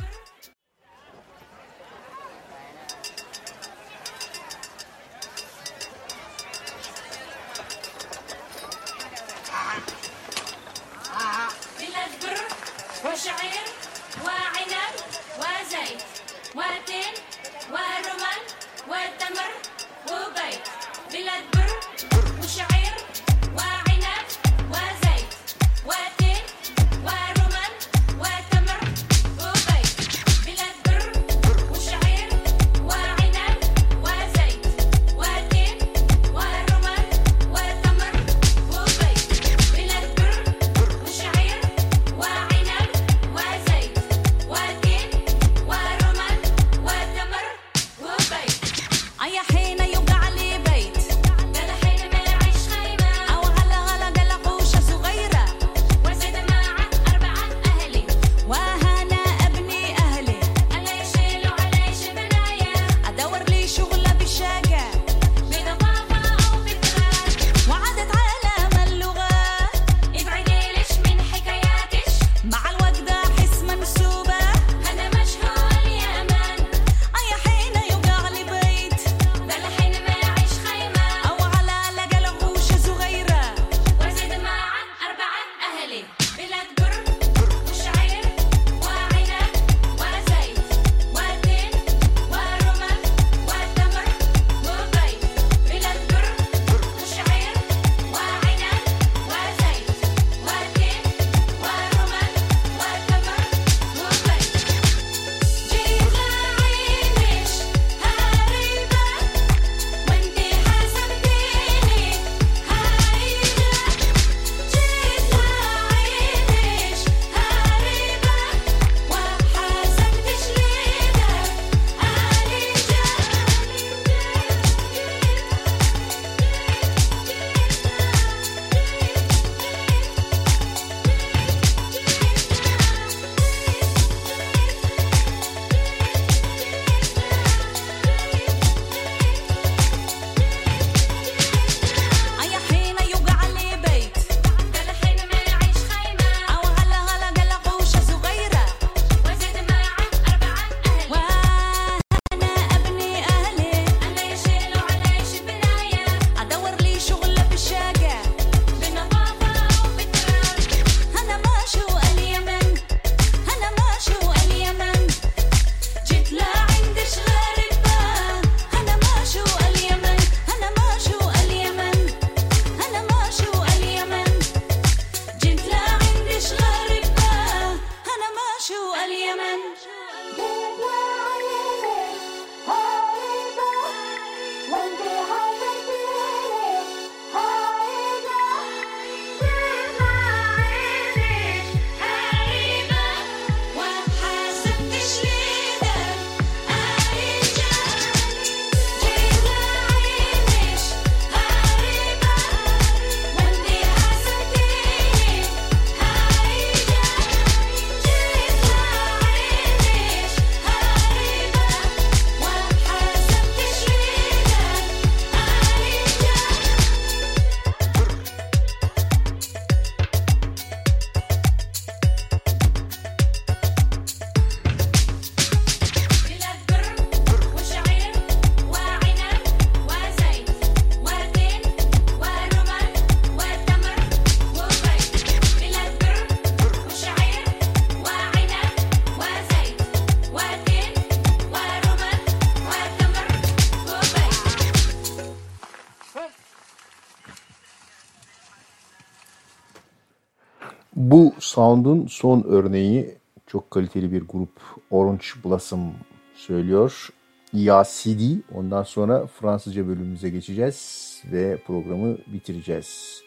[251.55, 253.15] Sound'un son örneği
[253.47, 254.49] çok kaliteli bir grup
[254.91, 255.93] Orange Blossom
[256.35, 257.09] söylüyor.
[257.53, 258.19] Ya CD.
[258.55, 263.21] Ondan sonra Fransızca bölümümüze geçeceğiz ve programı bitireceğiz.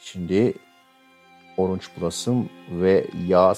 [0.00, 0.54] Şimdi
[1.56, 3.54] Orange Blossom ve Ya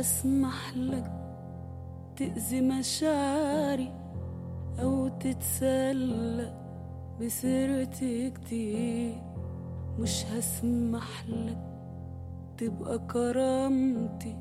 [0.00, 1.12] هسمح لك
[2.16, 3.92] تأذي مشاعري
[4.82, 6.52] أو تتسلى
[7.20, 9.22] بسيرتي كتير.
[9.98, 11.58] مش هسمح لك
[12.58, 14.36] تبقى كرامتي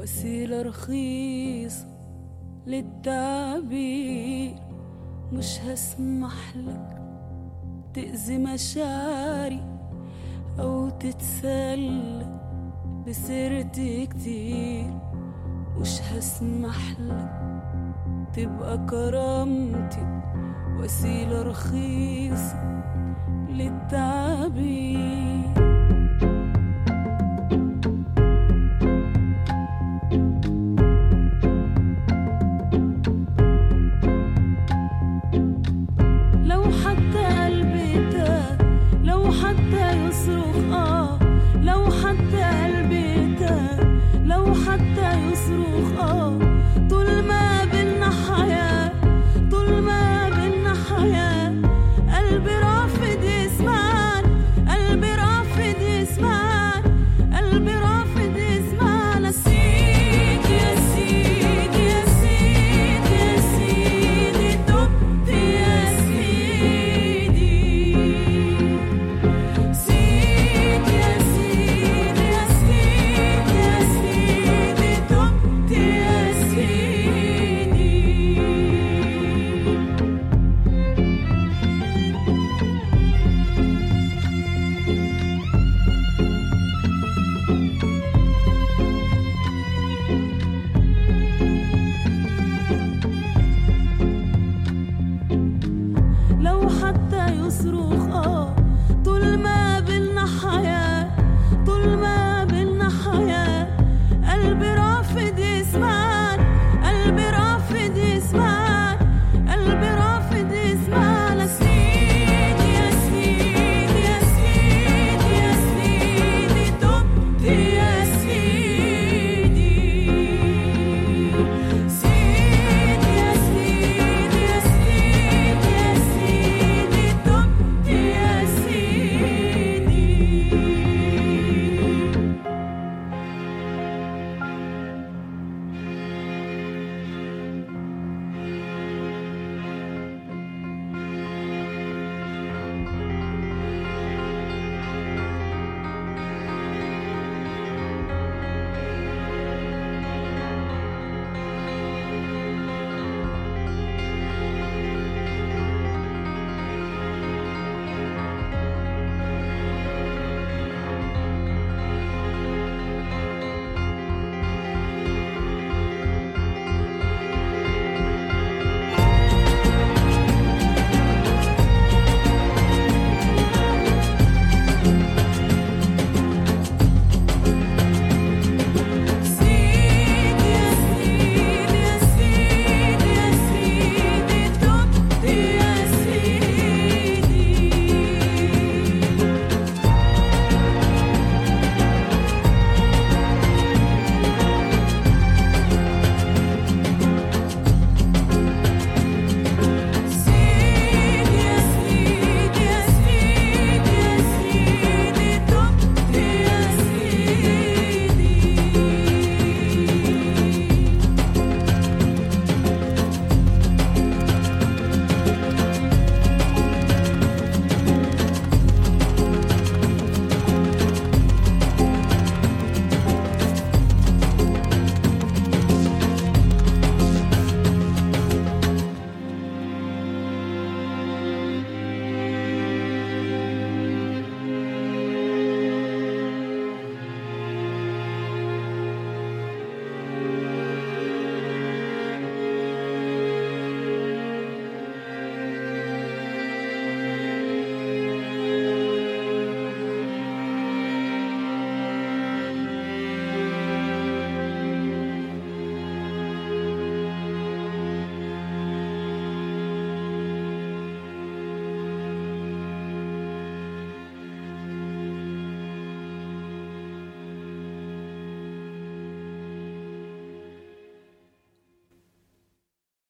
[0.00, 1.86] وسيلة رخيصة
[2.66, 4.54] للتعبير.
[5.32, 7.02] مش هسمح لك
[7.94, 9.62] تأذي مشاعري
[10.60, 12.39] أو تتسلى
[13.10, 14.94] بسيرتي كتير.
[15.78, 17.30] مش هسمح لك
[18.32, 20.22] تبقى كرامتي
[20.78, 22.82] وسيلة رخيصة
[23.48, 25.29] للتعبير.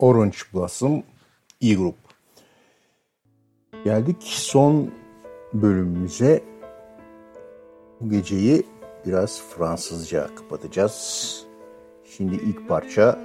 [0.00, 1.02] Orange Blossom
[1.60, 1.94] E-Group.
[3.84, 4.90] Geldik son
[5.52, 6.44] bölümümüze.
[8.00, 8.66] Bu geceyi
[9.06, 11.44] biraz Fransızca kapatacağız.
[12.16, 13.18] Şimdi ilk parça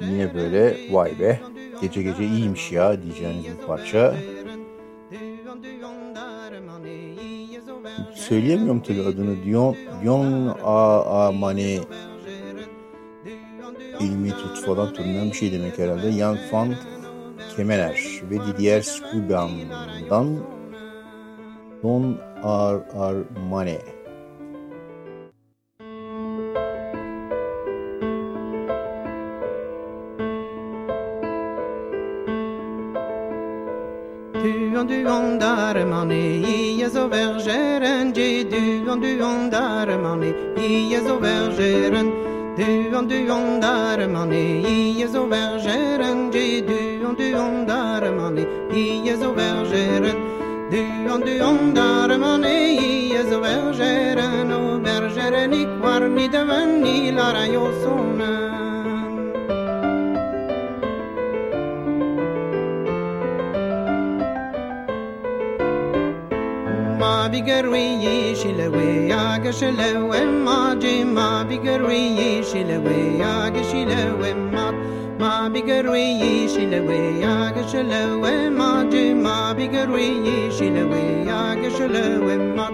[0.00, 1.40] yine böyle vay be
[1.80, 4.14] gece gece iyiymiş ya diyeceğiniz bir parça.
[8.14, 9.44] Söyleyemiyorum tabii adını.
[9.44, 11.02] Dion, Dion A.
[11.04, 11.32] A.
[11.32, 11.78] Mane
[14.60, 16.12] falan türünden bir şey demek herhalde.
[16.12, 16.74] Jan van
[17.56, 20.38] Kemener ve Didier Scuban'dan
[21.82, 23.16] Don Ar Ar
[23.50, 23.78] Mane.
[34.42, 41.00] Duon duon där man är i så vergeren Ge duon duon där man är i
[41.06, 42.19] så vergeren
[43.08, 44.62] du ondare mani
[45.00, 50.18] i zo vergeren je du on du ondare mani i zo vergeren
[50.70, 50.82] du
[51.12, 57.44] on du ondare mani i zo vergeren o vergeren ik war ni deven ni lara
[57.46, 58.32] yosuna
[67.00, 67.89] Ma bigeru
[68.42, 74.70] شلوي يا شلوي ما جيما بقروي شلوي يا شلوي ما
[75.20, 82.68] ما بقروي شلوي يا شلوي ما جيما بقروي شلوي يا شلوي ما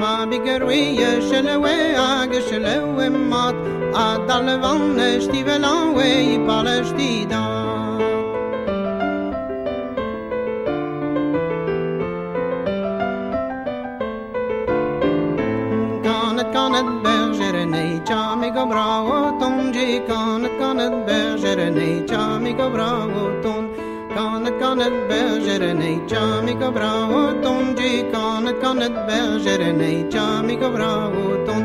[0.00, 0.96] ما بقروي
[1.30, 3.54] شلوي يا شلوي ما
[3.94, 7.23] أدل فنش تبلان وي بالش تي
[28.84, 31.62] kanet berger en ei chami gavra uton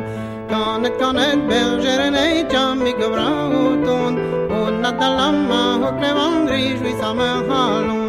[0.49, 3.29] kanet kanet berger en ei chami gavra
[3.61, 4.13] uton
[4.59, 8.07] un natalama hokle vandri jui sama halon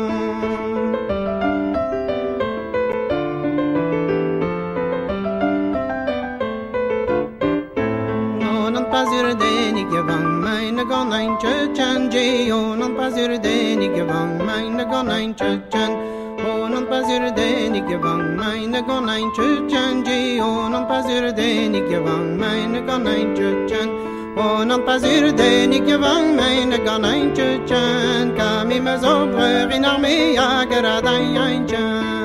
[11.76, 16.09] Chan Jay, on Pazir Denny, give on mine, the gun ain't chan.
[16.44, 20.40] Onun pazirden ik gewang meine gonain chuchan ji.
[20.40, 23.88] Onun pazirden ik gewang meine gonain chuchan
[24.36, 31.66] Onun pazirden ik gewang meine gonain chuchan Kam immer so brüch in armea geradain ein
[31.66, 32.19] chan.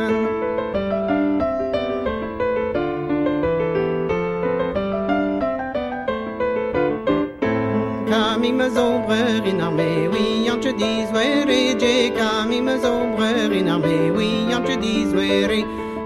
[8.46, 13.52] mi me zombrer in armé oui an te dis were je ka mi me zombrer
[13.60, 14.28] in armé oui
[14.58, 15.62] an te dis were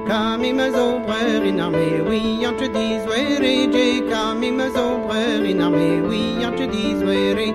[0.07, 4.70] ka mi me zombrer in armé oui an te dis were je ka mi me
[4.78, 7.49] zombrer in armé oui an te dis were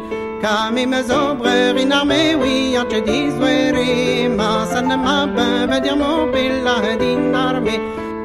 [0.44, 5.66] ka mi me zombrer in armé oui an te dis were ma san ma ben
[5.70, 7.78] va dire mon pilla din armé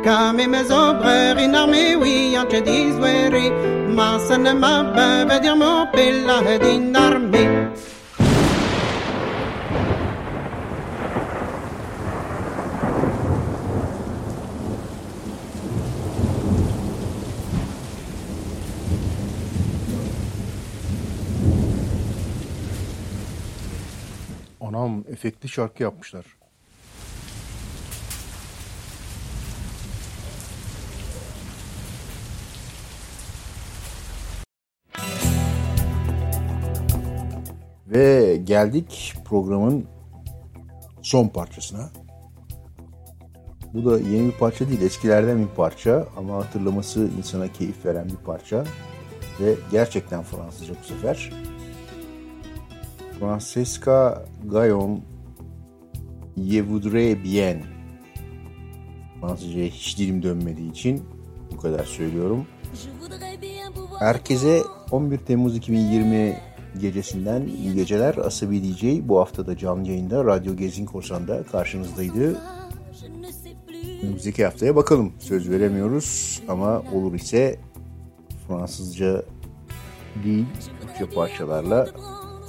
[0.03, 3.51] Kami me zobreur in armée, oui, en te dis were.
[3.93, 7.69] Ma veut dire mon bella din armée.
[24.61, 26.38] Anam efektli şarkı yapmışlar.
[37.89, 39.85] Ve geldik programın
[41.01, 41.89] son parçasına.
[43.73, 48.15] Bu da yeni bir parça değil, eskilerden bir parça ama hatırlaması insana keyif veren bir
[48.15, 48.63] parça
[49.39, 51.31] ve gerçekten Fransızca bu sefer.
[53.19, 55.01] Francesca Gayon
[56.37, 57.63] Je voudrais bien
[59.21, 61.03] Fransızca'ya hiç dilim dönmediği için
[61.51, 62.47] bu kadar söylüyorum.
[63.99, 64.61] Herkese
[64.91, 66.48] 11 Temmuz 2020
[66.81, 68.17] gecesinden iyi geceler.
[68.17, 72.37] Asabi DJ bu hafta da canlı yayında Radyo Gezin Korsan'da karşınızdaydı.
[74.03, 75.13] Önümüzdeki haftaya bakalım.
[75.19, 77.59] Söz veremiyoruz ama olur ise
[78.47, 79.23] Fransızca
[80.23, 80.45] değil,
[80.81, 81.87] Türkçe parçalarla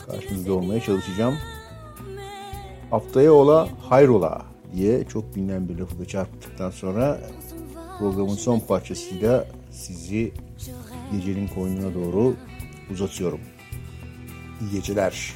[0.07, 1.35] karşınızda olmaya çalışacağım.
[2.91, 4.43] Haftaya ola hayrola
[4.75, 7.21] diye çok bilinen bir lafı da çarptıktan sonra
[7.99, 10.33] programın son parçasıyla sizi
[11.13, 12.35] gecenin koynuna doğru
[12.91, 13.41] uzatıyorum.
[14.61, 15.35] İyi geceler.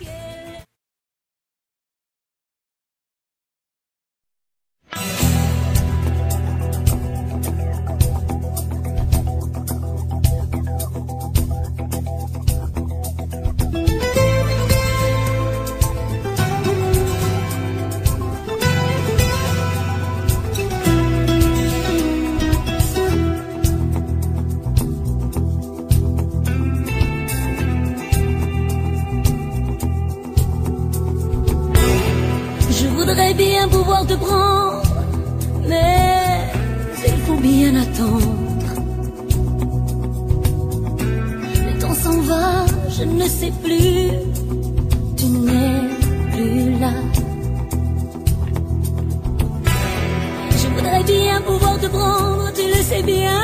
[51.54, 53.40] pouvoir prendre, tu le sais bien,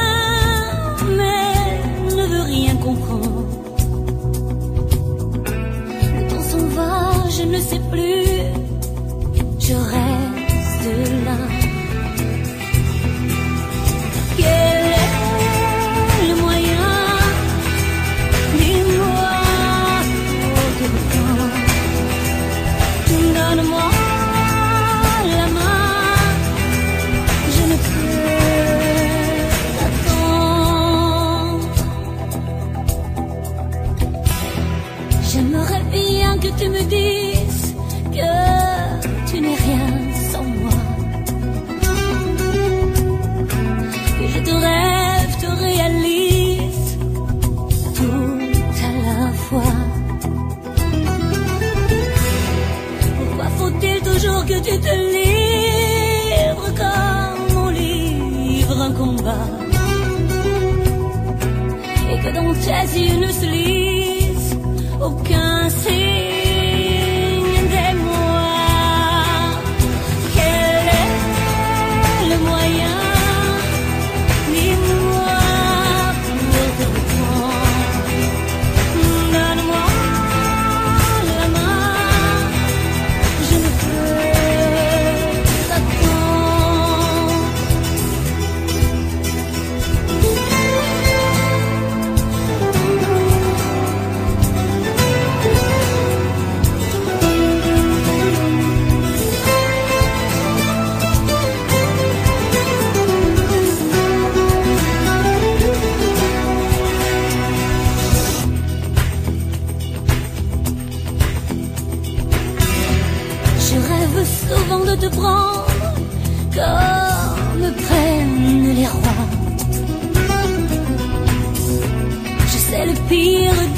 [1.16, 3.44] mais ne veux rien comprendre.
[6.14, 8.26] Le temps s'en va, je ne sais plus,
[9.58, 10.09] je rêve.
[62.32, 63.79] Não une chaise, une slip.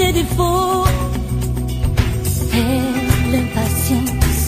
[0.03, 0.85] tes défauts
[2.61, 4.41] et l'impatience.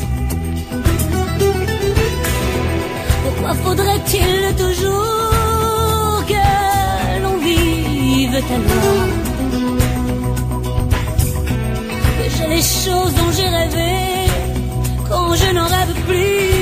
[3.22, 6.46] Pourquoi faudrait-il toujours que
[7.22, 9.02] l'on vive tellement?
[12.18, 13.94] Que j'ai les choses dont j'ai rêvé
[15.08, 16.53] quand je n'en rêve plus?